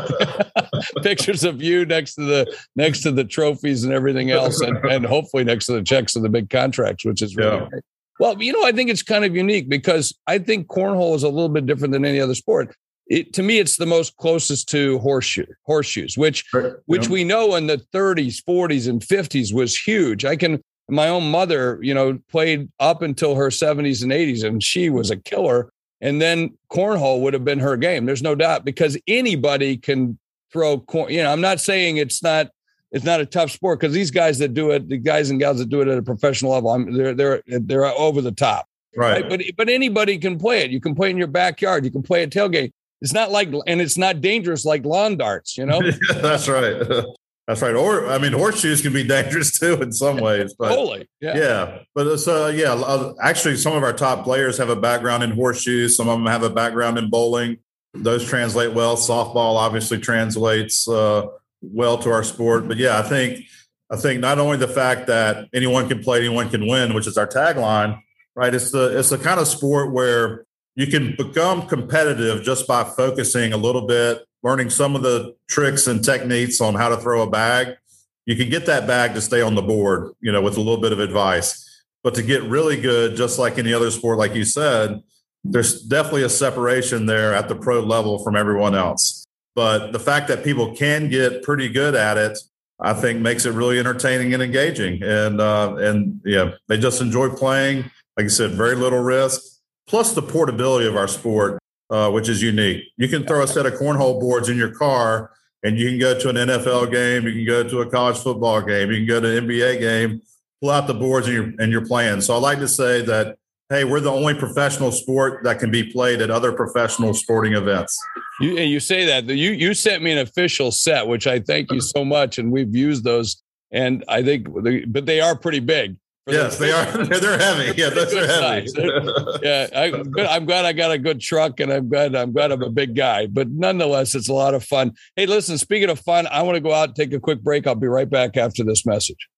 pictures 1.02 1.44
of 1.44 1.62
you 1.62 1.84
next 1.84 2.14
to 2.14 2.24
the 2.24 2.58
next 2.74 3.02
to 3.02 3.12
the 3.12 3.22
trophies 3.22 3.84
and 3.84 3.92
everything 3.92 4.30
else, 4.30 4.62
and, 4.62 4.78
and 4.78 5.04
hopefully 5.04 5.44
next 5.44 5.66
to 5.66 5.72
the 5.72 5.82
checks 5.82 6.16
of 6.16 6.22
the 6.22 6.30
big 6.30 6.48
contracts, 6.48 7.04
which 7.04 7.20
is 7.20 7.36
really 7.36 7.58
yeah. 7.58 7.68
great. 7.68 7.82
Well, 8.22 8.40
you 8.40 8.52
know, 8.52 8.64
I 8.64 8.70
think 8.70 8.88
it's 8.88 9.02
kind 9.02 9.24
of 9.24 9.34
unique 9.34 9.68
because 9.68 10.16
I 10.28 10.38
think 10.38 10.68
cornhole 10.68 11.16
is 11.16 11.24
a 11.24 11.28
little 11.28 11.48
bit 11.48 11.66
different 11.66 11.90
than 11.90 12.04
any 12.04 12.20
other 12.20 12.36
sport. 12.36 12.72
It, 13.08 13.32
to 13.32 13.42
me, 13.42 13.58
it's 13.58 13.78
the 13.78 13.84
most 13.84 14.16
closest 14.16 14.68
to 14.68 15.00
horseshoe, 15.00 15.46
horseshoes, 15.66 16.16
which 16.16 16.44
right. 16.54 16.74
which 16.86 17.08
we 17.08 17.24
know 17.24 17.56
in 17.56 17.66
the 17.66 17.78
30s, 17.92 18.40
40s, 18.40 18.88
and 18.88 19.00
50s 19.00 19.52
was 19.52 19.76
huge. 19.76 20.24
I 20.24 20.36
can 20.36 20.62
my 20.88 21.08
own 21.08 21.32
mother, 21.32 21.80
you 21.82 21.94
know, 21.94 22.20
played 22.30 22.70
up 22.78 23.02
until 23.02 23.34
her 23.34 23.48
70s 23.48 24.04
and 24.04 24.12
80s, 24.12 24.44
and 24.44 24.62
she 24.62 24.88
was 24.88 25.10
a 25.10 25.16
killer. 25.16 25.72
And 26.00 26.22
then 26.22 26.56
cornhole 26.70 27.22
would 27.22 27.34
have 27.34 27.44
been 27.44 27.58
her 27.58 27.76
game. 27.76 28.06
There's 28.06 28.22
no 28.22 28.36
doubt 28.36 28.64
because 28.64 28.96
anybody 29.08 29.76
can 29.76 30.16
throw 30.52 30.78
corn. 30.78 31.10
You 31.10 31.24
know, 31.24 31.32
I'm 31.32 31.40
not 31.40 31.60
saying 31.60 31.96
it's 31.96 32.22
not 32.22 32.50
it's 32.92 33.04
not 33.04 33.20
a 33.20 33.26
tough 33.26 33.50
sport 33.50 33.80
because 33.80 33.94
these 33.94 34.10
guys 34.10 34.38
that 34.38 34.54
do 34.54 34.70
it, 34.70 34.88
the 34.88 34.98
guys 34.98 35.30
and 35.30 35.40
gals 35.40 35.58
that 35.58 35.70
do 35.70 35.80
it 35.80 35.88
at 35.88 35.98
a 35.98 36.02
professional 36.02 36.52
level, 36.52 36.70
I'm, 36.70 36.92
they're 36.92 37.14
they're 37.14 37.42
they're 37.46 37.86
over 37.86 38.20
the 38.20 38.32
top. 38.32 38.68
Right. 38.94 39.22
right. 39.22 39.30
But 39.30 39.42
but 39.56 39.68
anybody 39.68 40.18
can 40.18 40.38
play 40.38 40.60
it. 40.60 40.70
You 40.70 40.80
can 40.80 40.94
play 40.94 41.10
in 41.10 41.16
your 41.16 41.26
backyard. 41.26 41.84
You 41.84 41.90
can 41.90 42.02
play 42.02 42.22
a 42.22 42.26
tailgate. 42.26 42.72
It's 43.00 43.14
not 43.14 43.30
like 43.30 43.48
and 43.66 43.80
it's 43.80 43.96
not 43.96 44.20
dangerous 44.20 44.64
like 44.64 44.84
lawn 44.84 45.16
darts. 45.16 45.56
You 45.56 45.66
know. 45.66 45.80
That's 46.14 46.48
right. 46.48 46.86
That's 47.48 47.60
right. 47.60 47.74
Or 47.74 48.06
I 48.06 48.18
mean, 48.18 48.32
horseshoes 48.32 48.82
can 48.82 48.92
be 48.92 49.04
dangerous 49.04 49.58
too 49.58 49.80
in 49.80 49.90
some 49.92 50.18
ways. 50.18 50.54
But 50.56 50.68
totally. 50.68 51.08
Yeah. 51.20 51.36
Yeah. 51.36 51.78
But 51.94 52.18
so 52.18 52.46
uh, 52.46 52.48
yeah, 52.48 53.12
actually, 53.22 53.56
some 53.56 53.74
of 53.74 53.82
our 53.82 53.94
top 53.94 54.24
players 54.24 54.58
have 54.58 54.68
a 54.68 54.76
background 54.76 55.22
in 55.22 55.30
horseshoes. 55.30 55.96
Some 55.96 56.08
of 56.08 56.18
them 56.18 56.26
have 56.26 56.42
a 56.42 56.50
background 56.50 56.98
in 56.98 57.08
bowling. 57.08 57.58
Those 57.94 58.24
translate 58.24 58.74
well. 58.74 58.96
Softball 58.96 59.56
obviously 59.56 59.98
translates 59.98 60.86
uh, 60.88 61.26
well 61.62 61.98
to 61.98 62.10
our 62.10 62.22
sport. 62.22 62.68
But 62.68 62.76
yeah, 62.76 62.98
I 62.98 63.02
think 63.02 63.44
I 63.90 63.96
think 63.96 64.20
not 64.20 64.38
only 64.38 64.56
the 64.56 64.68
fact 64.68 65.06
that 65.08 65.48
anyone 65.54 65.88
can 65.88 66.02
play, 66.02 66.18
anyone 66.18 66.48
can 66.48 66.66
win, 66.66 66.94
which 66.94 67.06
is 67.06 67.18
our 67.18 67.26
tagline, 67.26 68.00
right? 68.34 68.54
It's 68.54 68.70
the 68.70 68.98
it's 68.98 69.10
the 69.10 69.18
kind 69.18 69.40
of 69.40 69.46
sport 69.46 69.92
where 69.92 70.46
you 70.74 70.86
can 70.86 71.14
become 71.16 71.66
competitive 71.66 72.42
just 72.42 72.66
by 72.66 72.84
focusing 72.84 73.52
a 73.52 73.56
little 73.56 73.86
bit, 73.86 74.24
learning 74.42 74.70
some 74.70 74.96
of 74.96 75.02
the 75.02 75.34
tricks 75.48 75.86
and 75.86 76.02
techniques 76.02 76.60
on 76.60 76.74
how 76.74 76.88
to 76.88 76.96
throw 76.96 77.22
a 77.22 77.30
bag. 77.30 77.76
You 78.24 78.36
can 78.36 78.48
get 78.48 78.66
that 78.66 78.86
bag 78.86 79.14
to 79.14 79.20
stay 79.20 79.42
on 79.42 79.54
the 79.54 79.62
board, 79.62 80.12
you 80.20 80.32
know, 80.32 80.40
with 80.40 80.56
a 80.56 80.60
little 80.60 80.80
bit 80.80 80.92
of 80.92 81.00
advice. 81.00 81.68
But 82.02 82.14
to 82.14 82.22
get 82.22 82.42
really 82.44 82.80
good, 82.80 83.16
just 83.16 83.38
like 83.38 83.58
any 83.58 83.74
other 83.74 83.90
sport, 83.90 84.18
like 84.18 84.34
you 84.34 84.44
said, 84.44 85.02
there's 85.44 85.82
definitely 85.82 86.22
a 86.22 86.28
separation 86.28 87.06
there 87.06 87.34
at 87.34 87.48
the 87.48 87.54
pro 87.54 87.80
level 87.80 88.22
from 88.22 88.36
everyone 88.36 88.74
else. 88.74 89.21
But 89.54 89.92
the 89.92 89.98
fact 89.98 90.28
that 90.28 90.44
people 90.44 90.74
can 90.74 91.08
get 91.08 91.42
pretty 91.42 91.68
good 91.68 91.94
at 91.94 92.16
it, 92.16 92.38
I 92.80 92.94
think 92.94 93.20
makes 93.20 93.44
it 93.44 93.52
really 93.52 93.78
entertaining 93.78 94.34
and 94.34 94.42
engaging. 94.42 95.02
And 95.02 95.40
uh, 95.40 95.76
and 95.76 96.20
yeah, 96.24 96.52
they 96.68 96.78
just 96.78 97.00
enjoy 97.00 97.30
playing. 97.30 97.90
Like 98.16 98.26
I 98.26 98.28
said, 98.28 98.52
very 98.52 98.74
little 98.74 99.00
risk. 99.00 99.42
Plus 99.88 100.14
the 100.14 100.22
portability 100.22 100.86
of 100.86 100.96
our 100.96 101.08
sport, 101.08 101.58
uh, 101.90 102.10
which 102.10 102.28
is 102.28 102.42
unique. 102.42 102.84
You 102.96 103.08
can 103.08 103.24
throw 103.26 103.42
a 103.42 103.46
set 103.46 103.66
of 103.66 103.74
cornhole 103.74 104.20
boards 104.20 104.48
in 104.48 104.56
your 104.56 104.74
car, 104.74 105.32
and 105.62 105.78
you 105.78 105.88
can 105.88 105.98
go 105.98 106.18
to 106.18 106.28
an 106.30 106.36
NFL 106.36 106.90
game. 106.90 107.26
You 107.26 107.32
can 107.32 107.44
go 107.44 107.68
to 107.68 107.80
a 107.80 107.90
college 107.90 108.18
football 108.18 108.62
game. 108.62 108.90
You 108.90 108.98
can 108.98 109.06
go 109.06 109.20
to 109.20 109.38
an 109.38 109.46
NBA 109.46 109.80
game. 109.80 110.22
Pull 110.60 110.70
out 110.70 110.86
the 110.86 110.94
boards 110.94 111.26
and 111.26 111.36
you're 111.36 111.52
and 111.58 111.72
you're 111.72 111.86
playing. 111.86 112.20
So 112.20 112.34
I 112.34 112.38
like 112.38 112.58
to 112.60 112.68
say 112.68 113.02
that 113.02 113.36
hey, 113.72 113.84
we're 113.84 114.00
the 114.00 114.12
only 114.12 114.34
professional 114.34 114.92
sport 114.92 115.44
that 115.44 115.58
can 115.58 115.70
be 115.70 115.82
played 115.82 116.20
at 116.20 116.30
other 116.30 116.52
professional 116.52 117.14
sporting 117.14 117.54
events. 117.54 117.98
You, 118.40 118.56
and 118.56 118.70
you 118.70 118.80
say 118.80 119.04
that 119.06 119.26
you 119.26 119.50
you 119.52 119.74
sent 119.74 120.02
me 120.02 120.12
an 120.12 120.18
official 120.18 120.70
set, 120.70 121.06
which 121.06 121.26
I 121.26 121.40
thank 121.40 121.70
you 121.70 121.80
so 121.80 122.04
much, 122.04 122.38
and 122.38 122.50
we've 122.50 122.74
used 122.74 123.04
those, 123.04 123.42
and 123.70 124.04
I 124.08 124.22
think, 124.22 124.48
but 124.86 125.06
they 125.06 125.20
are 125.20 125.36
pretty 125.36 125.60
big. 125.60 125.96
Yes, 126.26 126.56
they 126.58 126.70
are. 126.70 126.84
They're 127.04 127.38
heavy. 127.38 127.72
Yeah, 127.80 127.90
those 127.90 128.14
are 128.14 128.26
heavy. 128.26 128.70
yeah, 129.42 129.66
I, 129.74 130.36
am 130.36 130.44
glad 130.44 130.64
I 130.64 130.72
got 130.72 130.92
a 130.92 130.98
good 130.98 131.20
truck, 131.20 131.58
and 131.58 131.72
I'm 131.72 131.88
glad 131.88 132.14
I'm 132.14 132.32
glad 132.32 132.52
I'm 132.52 132.62
a 132.62 132.70
big 132.70 132.94
guy. 132.94 133.26
But 133.26 133.50
nonetheless, 133.50 134.14
it's 134.14 134.28
a 134.28 134.32
lot 134.32 134.54
of 134.54 134.64
fun. 134.64 134.92
Hey, 135.16 135.26
listen. 135.26 135.58
Speaking 135.58 135.90
of 135.90 135.98
fun, 135.98 136.28
I 136.28 136.42
want 136.42 136.54
to 136.56 136.60
go 136.60 136.72
out 136.72 136.88
and 136.88 136.96
take 136.96 137.12
a 137.12 137.20
quick 137.20 137.42
break. 137.42 137.66
I'll 137.66 137.74
be 137.74 137.88
right 137.88 138.08
back 138.08 138.36
after 138.36 138.62
this 138.62 138.86
message. 138.86 139.28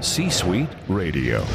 C-Suite 0.00 0.68
Radio. 0.88 1.46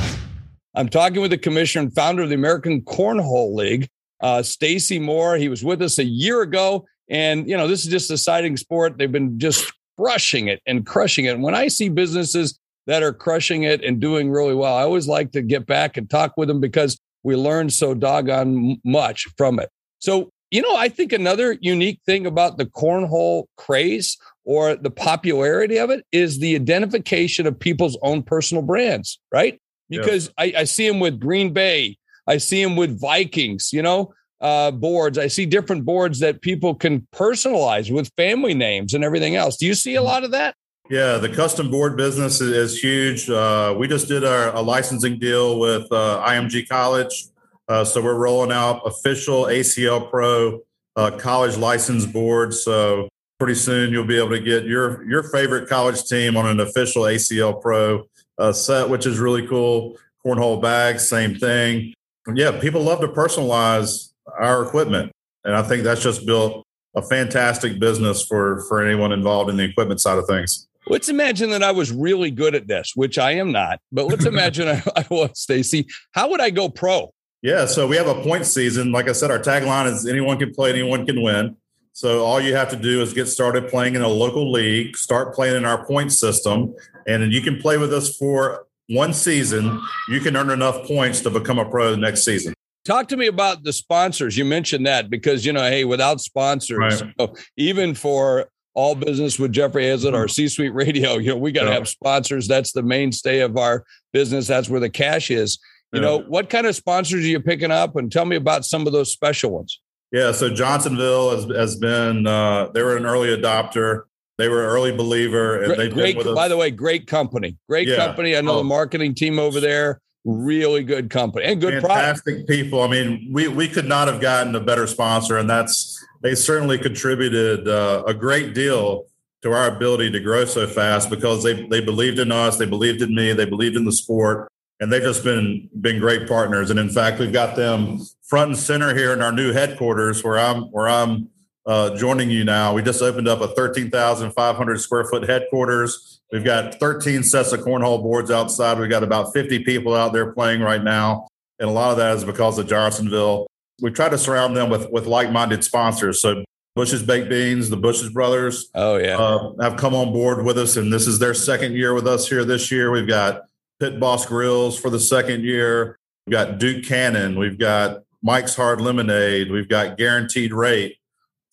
I'm 0.75 0.89
talking 0.89 1.21
with 1.21 1.31
the 1.31 1.37
commissioner 1.37 1.83
and 1.83 1.95
founder 1.95 2.23
of 2.23 2.29
the 2.29 2.35
American 2.35 2.81
Cornhole 2.81 3.55
League, 3.55 3.89
uh, 4.21 4.43
Stacey 4.43 4.99
Moore. 4.99 5.35
He 5.35 5.49
was 5.49 5.63
with 5.63 5.81
us 5.81 5.99
a 5.99 6.03
year 6.03 6.41
ago, 6.41 6.85
and 7.09 7.47
you 7.49 7.57
know 7.57 7.67
this 7.67 7.85
is 7.85 7.91
just 7.91 8.09
a 8.09 8.13
exciting 8.13 8.57
sport. 8.57 8.97
They've 8.97 9.11
been 9.11 9.39
just 9.39 9.71
crushing 9.97 10.47
it 10.47 10.61
and 10.65 10.85
crushing 10.85 11.25
it. 11.25 11.35
And 11.35 11.43
when 11.43 11.55
I 11.55 11.67
see 11.67 11.89
businesses 11.89 12.59
that 12.87 13.03
are 13.03 13.13
crushing 13.13 13.63
it 13.63 13.83
and 13.83 13.99
doing 13.99 14.29
really 14.29 14.53
well, 14.53 14.75
I 14.75 14.83
always 14.83 15.07
like 15.07 15.31
to 15.31 15.41
get 15.41 15.65
back 15.65 15.97
and 15.97 16.09
talk 16.09 16.33
with 16.37 16.47
them 16.47 16.59
because 16.59 16.99
we 17.23 17.35
learn 17.35 17.69
so 17.69 17.93
doggone 17.93 18.77
much 18.83 19.27
from 19.37 19.59
it. 19.59 19.69
So 19.99 20.29
you 20.51 20.61
know, 20.61 20.75
I 20.75 20.89
think 20.89 21.11
another 21.11 21.57
unique 21.59 21.99
thing 22.05 22.25
about 22.25 22.57
the 22.57 22.65
cornhole 22.65 23.45
craze 23.57 24.17
or 24.45 24.75
the 24.75 24.91
popularity 24.91 25.77
of 25.77 25.89
it 25.89 26.05
is 26.11 26.39
the 26.39 26.55
identification 26.55 27.47
of 27.47 27.59
people's 27.59 27.97
own 28.03 28.21
personal 28.21 28.61
brands, 28.61 29.19
right? 29.31 29.59
because 29.89 30.31
I, 30.37 30.53
I, 30.57 30.63
see 30.63 30.87
him 30.87 30.99
with 30.99 31.19
Green 31.19 31.53
Bay. 31.53 31.97
I 32.27 32.37
see 32.37 32.63
them 32.63 32.75
with 32.75 32.99
Vikings, 32.99 33.71
you 33.71 33.81
know, 33.81 34.13
uh, 34.41 34.71
boards. 34.71 35.17
I 35.17 35.27
see 35.27 35.45
different 35.45 35.85
boards 35.85 36.19
that 36.19 36.41
people 36.41 36.75
can 36.75 37.07
personalize 37.13 37.93
with 37.93 38.11
family 38.17 38.53
names 38.53 38.93
and 38.93 39.03
everything 39.03 39.35
else. 39.35 39.57
Do 39.57 39.65
you 39.65 39.75
see 39.75 39.95
a 39.95 39.99
mm-hmm. 39.99 40.07
lot 40.07 40.23
of 40.23 40.31
that? 40.31 40.55
Yeah, 40.89 41.17
the 41.17 41.29
custom 41.29 41.71
board 41.71 41.97
business 41.97 42.41
is, 42.41 42.51
is 42.51 42.79
huge. 42.79 43.27
Uh, 43.27 43.73
we 43.77 43.87
just 43.87 44.07
did 44.07 44.23
our, 44.23 44.53
a 44.55 44.61
licensing 44.61 45.17
deal 45.17 45.59
with 45.59 45.91
uh, 45.91 46.23
IMG 46.27 46.67
College. 46.69 47.25
Uh, 47.67 47.83
so 47.83 48.01
we're 48.01 48.17
rolling 48.17 48.51
out 48.51 48.81
official 48.85 49.45
ACL 49.45 50.09
Pro 50.11 50.61
uh, 50.95 51.11
college 51.17 51.57
license 51.57 52.05
boards. 52.05 52.63
So 52.63 53.09
pretty 53.39 53.55
soon 53.55 53.91
you'll 53.91 54.05
be 54.05 54.17
able 54.17 54.29
to 54.29 54.39
get 54.39 54.65
your 54.65 55.03
your 55.09 55.23
favorite 55.23 55.67
college 55.67 56.03
team 56.05 56.37
on 56.37 56.47
an 56.47 56.59
official 56.59 57.03
ACL 57.03 57.59
Pro 57.59 58.03
uh, 58.37 58.53
set, 58.53 58.87
which 58.87 59.07
is 59.07 59.17
really 59.17 59.47
cool. 59.47 59.97
Cornhole 60.23 60.61
bags, 60.61 61.07
same 61.07 61.33
thing. 61.33 61.94
Yeah, 62.33 62.59
people 62.59 62.81
love 62.81 63.01
to 63.01 63.07
personalize 63.07 64.11
our 64.39 64.63
equipment, 64.63 65.11
and 65.43 65.55
I 65.55 65.61
think 65.61 65.83
that's 65.83 66.01
just 66.01 66.25
built 66.25 66.65
a 66.95 67.01
fantastic 67.01 67.79
business 67.79 68.25
for 68.25 68.61
for 68.67 68.83
anyone 68.83 69.11
involved 69.11 69.49
in 69.49 69.57
the 69.57 69.63
equipment 69.63 70.01
side 70.01 70.17
of 70.17 70.25
things. 70.25 70.67
Let's 70.87 71.09
imagine 71.09 71.49
that 71.49 71.63
I 71.63 71.71
was 71.71 71.91
really 71.91 72.31
good 72.31 72.53
at 72.55 72.67
this, 72.67 72.91
which 72.95 73.17
I 73.17 73.31
am 73.31 73.51
not. 73.51 73.79
But 73.91 74.05
let's 74.07 74.25
imagine 74.33 74.67
I, 74.67 74.83
I 74.95 75.05
was, 75.09 75.39
Stacey. 75.39 75.87
How 76.11 76.29
would 76.29 76.41
I 76.41 76.49
go 76.49 76.69
pro? 76.69 77.11
Yeah, 77.41 77.65
so 77.65 77.87
we 77.87 77.95
have 77.95 78.07
a 78.07 78.21
point 78.23 78.45
season. 78.45 78.91
Like 78.91 79.07
I 79.07 79.11
said, 79.11 79.29
our 79.29 79.39
tagline 79.39 79.91
is 79.91 80.07
anyone 80.07 80.37
can 80.39 80.53
play, 80.53 80.71
anyone 80.71 81.05
can 81.05 81.21
win. 81.21 81.55
So 81.93 82.25
all 82.25 82.41
you 82.41 82.55
have 82.55 82.69
to 82.69 82.75
do 82.75 83.01
is 83.01 83.13
get 83.13 83.27
started 83.27 83.69
playing 83.69 83.95
in 83.95 84.01
a 84.01 84.07
local 84.07 84.51
league, 84.51 84.97
start 84.97 85.33
playing 85.33 85.55
in 85.55 85.63
our 85.63 85.85
point 85.85 86.11
system, 86.11 86.75
and 87.07 87.31
you 87.31 87.41
can 87.41 87.61
play 87.61 87.77
with 87.77 87.93
us 87.93 88.17
for 88.17 88.64
one 88.89 89.13
season. 89.13 89.81
You 90.09 90.19
can 90.19 90.35
earn 90.35 90.49
enough 90.49 90.85
points 90.85 91.21
to 91.21 91.29
become 91.29 91.59
a 91.59 91.65
pro 91.65 91.91
the 91.91 91.97
next 91.97 92.23
season. 92.23 92.53
Talk 92.85 93.07
to 93.07 93.17
me 93.17 93.27
about 93.27 93.63
the 93.63 93.73
sponsors. 93.73 94.37
You 94.37 94.45
mentioned 94.45 94.85
that 94.85 95.09
because 95.09 95.45
you 95.45 95.53
know, 95.53 95.61
hey, 95.61 95.85
without 95.85 96.21
sponsors, 96.21 96.77
right. 96.77 97.13
so 97.19 97.33
even 97.57 97.95
for 97.95 98.47
all 98.75 98.93
business 98.93 99.39
with 99.39 99.51
Jeffrey 99.51 99.85
Hayzlett, 99.85 100.13
our 100.13 100.27
C-suite 100.27 100.73
radio, 100.73 101.17
you 101.17 101.29
know, 101.29 101.37
we 101.37 101.51
got 101.51 101.63
to 101.63 101.69
yeah. 101.69 101.75
have 101.75 101.87
sponsors. 101.87 102.47
That's 102.47 102.73
the 102.73 102.83
mainstay 102.83 103.39
of 103.39 103.57
our 103.57 103.85
business. 104.13 104.47
That's 104.47 104.69
where 104.69 104.81
the 104.81 104.89
cash 104.89 105.31
is. 105.31 105.57
You 105.93 106.01
yeah. 106.01 106.07
know, 106.07 106.19
what 106.19 106.49
kind 106.49 106.67
of 106.67 106.75
sponsors 106.75 107.23
are 107.23 107.27
you 107.27 107.39
picking 107.39 107.71
up? 107.71 107.95
And 107.95 108.11
tell 108.11 108.25
me 108.25 108.35
about 108.35 108.65
some 108.65 108.85
of 108.85 108.93
those 108.93 109.11
special 109.11 109.51
ones. 109.51 109.79
Yeah, 110.11 110.33
so 110.33 110.53
Johnsonville 110.53 111.31
has, 111.31 111.57
has 111.57 111.75
been, 111.77 112.27
uh, 112.27 112.67
they 112.73 112.83
were 112.83 112.97
an 112.97 113.05
early 113.05 113.29
adopter. 113.29 114.03
They 114.37 114.49
were 114.49 114.63
an 114.63 114.69
early 114.69 114.91
believer. 114.91 115.63
And 115.63 115.75
great, 115.93 116.15
great 116.17 116.35
by 116.35 116.47
the 116.47 116.57
way, 116.57 116.71
great 116.71 117.07
company. 117.07 117.57
Great 117.69 117.87
yeah. 117.87 117.95
company. 117.95 118.35
I 118.35 118.41
know 118.41 118.55
oh. 118.55 118.57
the 118.57 118.63
marketing 118.63 119.15
team 119.15 119.39
over 119.39 119.59
there. 119.59 120.01
Really 120.25 120.83
good 120.83 121.11
company 121.11 121.45
and 121.45 121.61
good 121.61 121.81
fantastic 121.81 122.23
product. 122.23 122.49
people. 122.49 122.81
I 122.81 122.87
mean, 122.87 123.29
we 123.31 123.47
we 123.47 123.67
could 123.67 123.85
not 123.85 124.07
have 124.07 124.19
gotten 124.19 124.55
a 124.55 124.59
better 124.59 124.87
sponsor, 124.87 125.37
and 125.37 125.47
that's 125.47 126.03
they 126.23 126.33
certainly 126.33 126.79
contributed 126.79 127.67
uh, 127.67 128.03
a 128.07 128.13
great 128.13 128.55
deal 128.55 129.05
to 129.43 129.53
our 129.53 129.67
ability 129.67 130.09
to 130.09 130.19
grow 130.19 130.43
so 130.45 130.65
fast 130.65 131.11
because 131.11 131.43
they 131.43 131.67
they 131.67 131.79
believed 131.79 132.17
in 132.17 132.31
us, 132.31 132.57
they 132.57 132.65
believed 132.65 133.03
in 133.03 133.13
me, 133.13 133.33
they 133.33 133.45
believed 133.45 133.75
in 133.75 133.85
the 133.85 133.91
sport, 133.91 134.51
and 134.79 134.91
they've 134.91 135.03
just 135.03 135.23
been 135.23 135.69
been 135.79 135.99
great 135.99 136.27
partners. 136.27 136.71
And 136.71 136.79
in 136.79 136.89
fact, 136.89 137.19
we've 137.19 137.31
got 137.31 137.55
them 137.55 137.99
front 138.23 138.49
and 138.49 138.59
center 138.59 138.95
here 138.95 139.13
in 139.13 139.21
our 139.21 139.31
new 139.31 139.53
headquarters 139.53 140.23
where 140.23 140.39
I'm 140.39 140.63
where 140.71 140.89
I'm 140.89 141.29
uh, 141.65 141.95
joining 141.95 142.29
you 142.29 142.43
now. 142.43 142.73
We 142.73 142.81
just 142.81 143.01
opened 143.01 143.27
up 143.27 143.41
a 143.41 143.47
13,500 143.47 144.81
square 144.81 145.05
foot 145.05 145.27
headquarters. 145.27 146.21
We've 146.31 146.43
got 146.43 146.75
13 146.79 147.23
sets 147.23 147.51
of 147.53 147.61
cornhole 147.61 148.01
boards 148.01 148.31
outside. 148.31 148.79
We've 148.79 148.89
got 148.89 149.03
about 149.03 149.33
50 149.33 149.63
people 149.63 149.93
out 149.93 150.13
there 150.13 150.31
playing 150.31 150.61
right 150.61 150.83
now, 150.83 151.27
and 151.59 151.69
a 151.69 151.73
lot 151.73 151.91
of 151.91 151.97
that 151.97 152.17
is 152.17 152.25
because 152.25 152.57
of 152.57 152.67
Johnsonville. 152.67 153.47
We 153.81 153.91
try 153.91 154.09
to 154.09 154.17
surround 154.17 154.55
them 154.55 154.69
with 154.69 154.89
with 154.89 155.05
like 155.05 155.31
minded 155.31 155.63
sponsors. 155.63 156.21
So 156.21 156.43
Bush's 156.75 157.03
Baked 157.03 157.29
Beans, 157.29 157.69
the 157.69 157.77
Bush's 157.77 158.09
brothers, 158.09 158.69
oh 158.75 158.97
yeah, 158.97 159.17
uh, 159.17 159.53
have 159.61 159.77
come 159.77 159.95
on 159.95 160.11
board 160.11 160.45
with 160.45 160.57
us, 160.57 160.77
and 160.77 160.91
this 160.91 161.07
is 161.07 161.19
their 161.19 161.33
second 161.33 161.73
year 161.73 161.93
with 161.93 162.07
us 162.07 162.27
here 162.27 162.45
this 162.45 162.71
year. 162.71 162.91
We've 162.91 163.07
got 163.07 163.43
Pit 163.79 163.99
Boss 163.99 164.25
Grills 164.25 164.77
for 164.79 164.89
the 164.89 164.99
second 164.99 165.43
year. 165.43 165.97
We've 166.25 166.33
got 166.33 166.57
Duke 166.57 166.85
Cannon. 166.85 167.37
We've 167.37 167.57
got 167.57 168.03
Mike's 168.23 168.55
Hard 168.55 168.81
Lemonade. 168.81 169.51
We've 169.51 169.69
got 169.69 169.97
Guaranteed 169.97 170.53
Rate. 170.53 170.97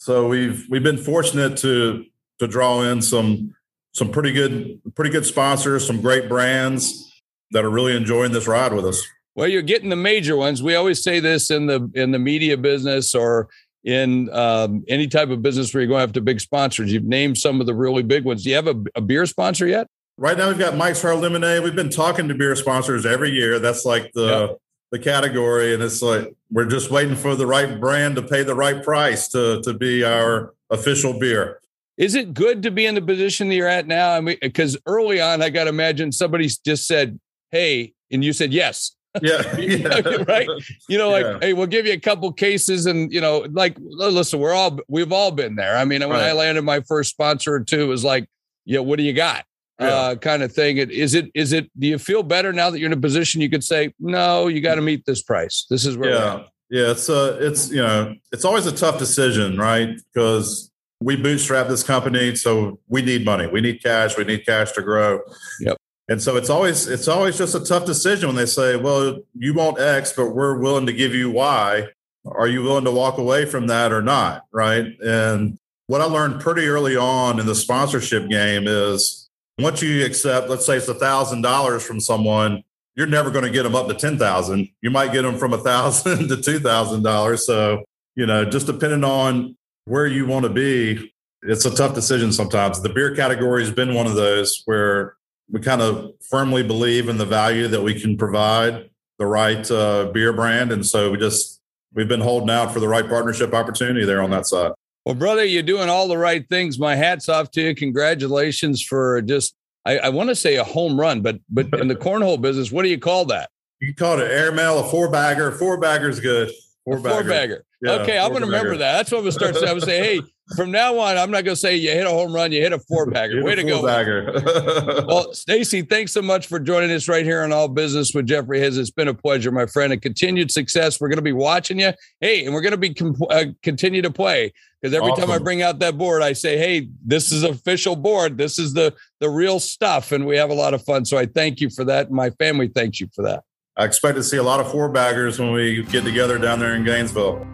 So 0.03 0.27
we've 0.27 0.67
we've 0.69 0.83
been 0.83 0.99
fortunate 0.99 1.57
to 1.59 2.05
to 2.41 2.49
draw 2.49 2.83
in 2.83 3.01
some 3.03 3.55
some 3.93 4.11
pretty 4.11 4.33
good 4.33 4.81
pretty 4.97 5.13
good 5.13 5.25
sponsors, 5.25 5.87
some 5.87 6.01
great 6.01 6.29
brands 6.29 7.23
that 7.53 7.65
are 7.65 7.71
really 7.71 7.95
enjoying 7.95 8.33
this 8.33 8.49
ride 8.49 8.73
with 8.73 8.85
us. 8.85 9.01
Well, 9.37 9.47
you're 9.47 9.63
getting 9.63 9.91
the 9.91 9.97
major 9.97 10.37
ones. 10.37 10.61
We 10.61 10.75
always 10.75 11.05
say 11.05 11.21
this 11.21 11.53
in 11.53 11.67
the 11.67 11.89
in 11.95 12.11
the 12.11 12.19
media 12.19 12.57
business 12.57 13.15
or 13.15 13.49
in 13.85 14.29
um, 14.33 14.85
any 14.89 15.07
type 15.07 15.31
of 15.31 15.41
business 15.41 15.73
where 15.73 15.83
you're 15.83 15.89
going 15.89 16.03
after 16.03 16.21
big 16.21 16.41
sponsors. 16.41 16.93
You've 16.93 17.05
named 17.05 17.39
some 17.39 17.61
of 17.61 17.69
the 17.69 17.75
really 17.75 18.03
big 18.03 18.25
ones. 18.25 18.43
Do 18.43 18.51
you 18.51 18.57
have 18.57 18.67
a, 18.67 18.75
a 18.97 19.01
beer 19.01 19.25
sponsor 19.25 19.69
yet? 19.69 19.87
Right 20.17 20.37
now, 20.37 20.49
we've 20.49 20.59
got 20.59 20.77
Mike's 20.77 21.01
Hard 21.01 21.21
Lemonade. 21.21 21.63
We've 21.63 21.77
been 21.77 21.91
talking 21.91 22.27
to 22.27 22.35
beer 22.35 22.57
sponsors 22.57 23.07
every 23.07 23.31
year. 23.31 23.61
That's 23.61 23.85
like 23.85 24.11
the 24.15 24.49
yep. 24.49 24.59
The 24.93 24.99
category, 24.99 25.75
and 25.75 25.83
it's 25.83 26.03
like 26.03 26.33
we're 26.51 26.67
just 26.67 26.91
waiting 26.91 27.17
for 27.17 27.35
the 27.35 27.47
right 27.47 27.81
brand 27.81 28.15
to 28.15 28.23
pay 28.23 28.45
the 28.45 28.55
right 28.55 28.85
price 28.85 29.27
to 29.29 29.61
to 29.63 29.75
be 29.75 30.05
our 30.05 30.55
official 30.71 31.19
beer. 31.19 31.59
Is 31.97 32.15
it 32.15 32.35
good 32.35 32.63
to 32.63 32.71
be 32.71 32.87
in 32.87 32.95
the 32.95 33.03
position 33.03 33.49
that 33.49 33.55
you're 33.55 33.69
at 33.69 33.87
now? 33.87 34.13
I 34.13 34.21
mean, 34.21 34.37
because 34.41 34.77
early 34.87 35.21
on, 35.21 35.43
I 35.43 35.51
got 35.51 35.65
to 35.65 35.71
imagine 35.71 36.13
somebody 36.13 36.49
just 36.65 36.87
said, 36.87 37.19
"Hey," 37.51 37.95
and 38.13 38.23
you 38.23 38.33
said 38.33 38.53
yes. 38.53 38.95
Yeah, 39.21 39.57
yeah. 39.59 40.25
right. 40.29 40.49
You 40.89 40.99
know, 40.99 41.11
like, 41.11 41.25
yeah. 41.25 41.39
hey, 41.41 41.53
we'll 41.55 41.67
give 41.67 41.87
you 41.87 41.93
a 41.95 42.01
couple 42.01 42.31
cases, 42.33 42.85
and 42.85 43.11
you 43.11 43.21
know, 43.21 43.47
like, 43.51 43.77
listen, 43.81 44.41
we're 44.41 44.53
all 44.53 44.79
we've 44.89 45.13
all 45.13 45.31
been 45.31 45.57
there. 45.57 45.77
I 45.77 45.87
mean, 45.87 46.01
when 46.01 46.11
right. 46.11 46.29
I 46.29 46.33
landed 46.33 46.63
my 46.63 46.81
first 46.81 47.11
sponsor 47.11 47.55
or 47.55 47.61
two, 47.61 47.81
it 47.81 47.87
was 47.87 48.05
like, 48.05 48.29
yeah, 48.67 48.81
what 48.81 48.99
do 48.99 49.05
you 49.05 49.15
got? 49.15 49.47
Yeah. 49.81 49.87
Uh, 49.87 50.15
kind 50.17 50.43
of 50.43 50.53
thing. 50.53 50.77
Is 50.79 51.15
it 51.15 51.31
is 51.35 51.53
it? 51.53 51.71
Do 51.79 51.87
you 51.87 51.99
feel 51.99 52.23
better 52.23 52.53
now 52.53 52.71
that 52.71 52.79
you're 52.79 52.87
in 52.87 52.97
a 52.97 53.01
position 53.01 53.41
you 53.41 53.51
could 53.51 53.65
say, 53.65 53.93
no, 53.99 54.49
you 54.49 54.61
got 54.61 54.77
to 54.77 54.83
meet 54.83 55.05
this 55.07 55.23
price. 55.23 55.67
This 55.71 55.87
is 55.87 55.97
where. 55.97 56.11
Yeah, 56.11 56.45
yeah. 56.71 56.91
It's 56.91 57.09
uh, 57.09 57.39
it's 57.41 57.71
you 57.71 57.83
know, 57.83 58.15
it's 58.33 58.45
always 58.45 58.67
a 58.67 58.73
tough 58.73 58.99
decision, 58.99 59.57
right? 59.57 59.97
Because 60.13 60.71
we 61.01 61.17
bootstrap 61.17 61.69
this 61.69 61.83
company, 61.83 62.35
so 62.37 62.79
we 62.89 63.03
need 63.03 63.25
money. 63.25 63.47
We 63.47 63.61
need 63.61 63.83
cash. 63.83 64.17
We 64.17 64.25
need 64.25 64.47
cash 64.47 64.73
to 64.73 64.83
grow. 64.83 65.21
Yep. 65.61 65.77
And 66.09 66.23
so 66.23 66.37
it's 66.37 66.51
always 66.51 66.87
it's 66.87 67.09
always 67.09 67.39
just 67.39 67.55
a 67.55 67.61
tough 67.61 67.87
decision 67.87 68.29
when 68.29 68.37
they 68.37 68.47
say, 68.47 68.77
"Well, 68.77 69.21
you 69.35 69.55
want 69.55 69.81
X, 69.81 70.13
but 70.13 70.31
we're 70.31 70.59
willing 70.59 70.87
to 70.87 70.93
give 70.93 71.15
you 71.15 71.31
Y." 71.31 71.89
Are 72.25 72.47
you 72.47 72.63
willing 72.63 72.85
to 72.85 72.91
walk 72.93 73.19
away 73.19 73.47
from 73.47 73.67
that 73.67 73.93
or 73.93 74.01
not? 74.01 74.45
Right. 74.53 74.87
And 75.01 75.59
what 75.89 76.01
I 76.01 76.05
learned 76.05 76.41
pretty 76.41 76.67
early 76.67 76.97
on 76.97 77.41
in 77.41 77.47
the 77.47 77.55
sponsorship 77.55 78.29
game 78.29 78.69
is 78.69 79.22
once 79.59 79.83
you 79.83 80.05
accept, 80.05 80.49
let's 80.49 80.67
say 80.67 80.77
it's 80.77 80.89
a 80.89 80.95
thousand 80.95 81.43
dollars 81.43 81.85
from 81.85 82.01
someone, 82.01 82.63
you're 82.97 83.07
never 83.07 83.31
going 83.31 83.45
to 83.45 83.51
get 83.51 83.63
them 83.63 83.75
up 83.75 83.89
to 83.89 83.95
ten 83.95 84.19
thousand. 84.19 84.69
You 84.81 84.91
might 84.91 85.13
get 85.13 85.23
them 85.23 85.39
from 85.39 85.53
a 85.53 85.59
thousand 85.59 86.29
to 86.29 86.37
two 86.41 86.59
thousand 86.59 87.03
dollars. 87.03 87.47
So 87.47 87.85
you 88.15 88.27
know, 88.27 88.45
just 88.45 88.67
depending 88.67 89.05
on 89.05 89.57
where 89.85 90.07
you 90.07 90.27
want 90.27 90.45
to 90.45 90.51
be, 90.51 91.13
it's 91.43 91.65
a 91.65 91.75
tough 91.75 91.95
decision 91.95 92.33
sometimes. 92.33 92.81
The 92.81 92.89
beer 92.89 93.15
category 93.15 93.63
has 93.63 93.73
been 93.73 93.95
one 93.95 94.07
of 94.07 94.15
those 94.15 94.63
where 94.67 95.17
we 95.51 95.61
kind 95.61 95.83
of 95.83 96.13
firmly 96.31 96.63
believe 96.63 97.09
in 97.09 97.19
the 97.19 97.27
value 97.27 97.69
that 97.69 97.83
we 97.83 97.99
can 97.99 98.17
provide 98.17 98.91
the 99.19 99.27
right 99.27 99.69
uh, 99.71 100.11
beer 100.13 100.33
brand, 100.33 100.73
and 100.73 100.85
so 100.87 101.11
we 101.11 101.19
just 101.19 101.61
we've 101.95 102.09
been 102.09 102.21
holding 102.21 102.51
out 102.51 102.73
for 102.73 102.81
the 102.81 102.89
right 102.89 103.09
partnership 103.09 103.53
opportunity 103.55 104.05
there 104.05 104.23
on 104.23 104.31
that 104.31 104.47
side. 104.47 104.73
Well, 105.05 105.15
brother, 105.15 105.45
you're 105.45 105.63
doing 105.63 105.89
all 105.89 106.07
the 106.07 106.19
right 106.19 106.49
things. 106.49 106.79
My 106.79 106.95
hat's 106.95 107.29
off 107.29 107.51
to 107.53 107.63
you. 107.63 107.75
Congratulations 107.75 108.83
for 108.83 109.21
just 109.23 109.55
I, 109.85 109.99
I 109.99 110.09
want 110.11 110.29
to 110.29 110.37
say 110.37 110.57
a 110.57 110.65
home 110.65 110.99
run, 110.99 111.23
but 111.23 111.41
but 111.51 111.67
in 111.81 111.89
the 111.89 111.97
cornhole 111.97 112.41
business, 112.41 112.71
what 112.71 112.83
do 112.83 112.89
you 112.89 112.99
call 112.99 113.25
that? 113.27 113.51
You 113.81 113.95
call 113.95 114.21
it 114.21 114.27
an 114.27 114.31
airmail, 114.31 114.79
a 114.79 114.85
four 114.85 115.11
bagger. 115.11 115.51
Four 115.51 115.79
bagger's 115.79 116.21
good. 116.21 116.53
Four 116.85 117.01
bagger. 117.01 117.15
Four 117.15 117.25
bagger. 117.25 117.65
Yeah, 117.83 117.95
okay, 117.95 118.17
I'm 118.17 118.31
going 118.31 118.43
to 118.43 118.47
remember 118.47 118.77
that. 118.77 118.93
That's 118.93 119.11
what 119.11 119.19
I'm 119.19 119.25
going 119.25 119.33
to 119.33 119.39
start 119.39 119.55
saying. 119.57 119.65
I'm 119.67 119.79
going 119.79 119.81
to 119.81 119.87
say, 119.87 119.99
hey, 119.99 120.21
from 120.55 120.71
now 120.71 120.99
on, 121.01 121.19
I'm 121.19 121.33
not 121.33 121.45
going 121.45 121.57
to 121.57 121.61
say 121.61 121.75
you 121.75 121.91
hit 121.91 122.07
a 122.07 122.11
home 122.11 122.33
run, 122.33 122.53
you 122.53 122.61
hit 122.61 122.73
a 122.73 122.79
four 122.79 123.07
bagger. 123.11 123.43
Way 123.43 123.57
to 123.57 123.65
go. 123.65 123.85
Bagger. 123.85 124.33
well, 125.07 125.33
Stacey, 125.33 125.83
thanks 125.83 126.13
so 126.13 126.23
much 126.23 126.47
for 126.47 126.61
joining 126.61 126.93
us 126.93 127.09
right 127.09 127.25
here 127.25 127.43
on 127.43 127.53
All 127.53 127.67
Business 127.67 128.15
with 128.15 128.27
Jeffrey 128.27 128.61
Hayes. 128.61 128.79
It's 128.79 128.91
been 128.91 129.09
a 129.09 129.15
pleasure, 129.15 129.51
my 129.51 129.67
friend, 129.67 129.93
and 129.93 130.01
continued 130.01 130.53
success. 130.53 131.01
We're 131.01 131.09
going 131.09 131.17
to 131.17 131.23
be 131.23 131.33
watching 131.33 131.81
you. 131.81 131.93
Hey, 132.21 132.45
and 132.45 132.55
we're 132.55 132.61
going 132.61 132.71
to 132.71 132.79
be 132.79 132.95
comp- 132.95 133.31
uh, 133.31 133.47
continue 133.65 134.03
to 134.03 134.13
play 134.13 134.53
because 134.81 134.95
every 134.95 135.11
awesome. 135.11 135.29
time 135.29 135.35
I 135.35 135.39
bring 135.39 135.63
out 135.63 135.81
that 135.81 135.99
board, 135.99 136.23
I 136.23 136.35
say, 136.35 136.59
hey, 136.59 136.89
this 137.05 137.33
is 137.33 137.43
official 137.43 137.97
board. 137.97 138.39
This 138.39 138.61
is 138.61 138.75
the 138.75 138.95
the 139.19 139.29
real 139.29 139.59
stuff, 139.59 140.13
and 140.13 140.25
we 140.25 140.37
have 140.37 140.51
a 140.51 140.55
lot 140.55 140.73
of 140.73 140.85
fun. 140.85 141.05
So 141.05 141.19
I 141.19 141.27
thank 141.27 141.61
you 141.61 141.69
for 141.69 141.85
that. 141.85 142.13
My 142.13 142.31
family 142.31 142.69
thanks 142.69 143.01
you 143.01 143.09
for 143.13 143.23
that. 143.23 143.43
I 143.77 143.87
expect 143.87 144.17
to 144.17 144.23
see 144.23 144.37
a 144.37 144.43
lot 144.43 144.61
of 144.61 144.71
four 144.71 144.89
baggers 144.89 145.39
when 145.39 145.51
we 145.51 145.83
get 145.83 146.05
together 146.05 146.39
down 146.39 146.61
there 146.61 146.75
in 146.75 146.85
Gainesville. 146.85 147.47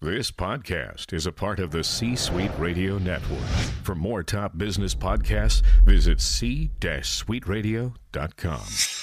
This 0.03 0.31
podcast 0.31 1.13
is 1.13 1.25
a 1.25 1.31
part 1.31 1.61
of 1.61 1.71
the 1.71 1.81
C 1.81 2.17
Suite 2.17 2.51
Radio 2.59 2.97
Network. 2.97 3.39
For 3.83 3.95
more 3.95 4.21
top 4.21 4.57
business 4.57 4.93
podcasts, 4.93 5.61
visit 5.85 6.19
c-suiteradio.com. 6.19 9.02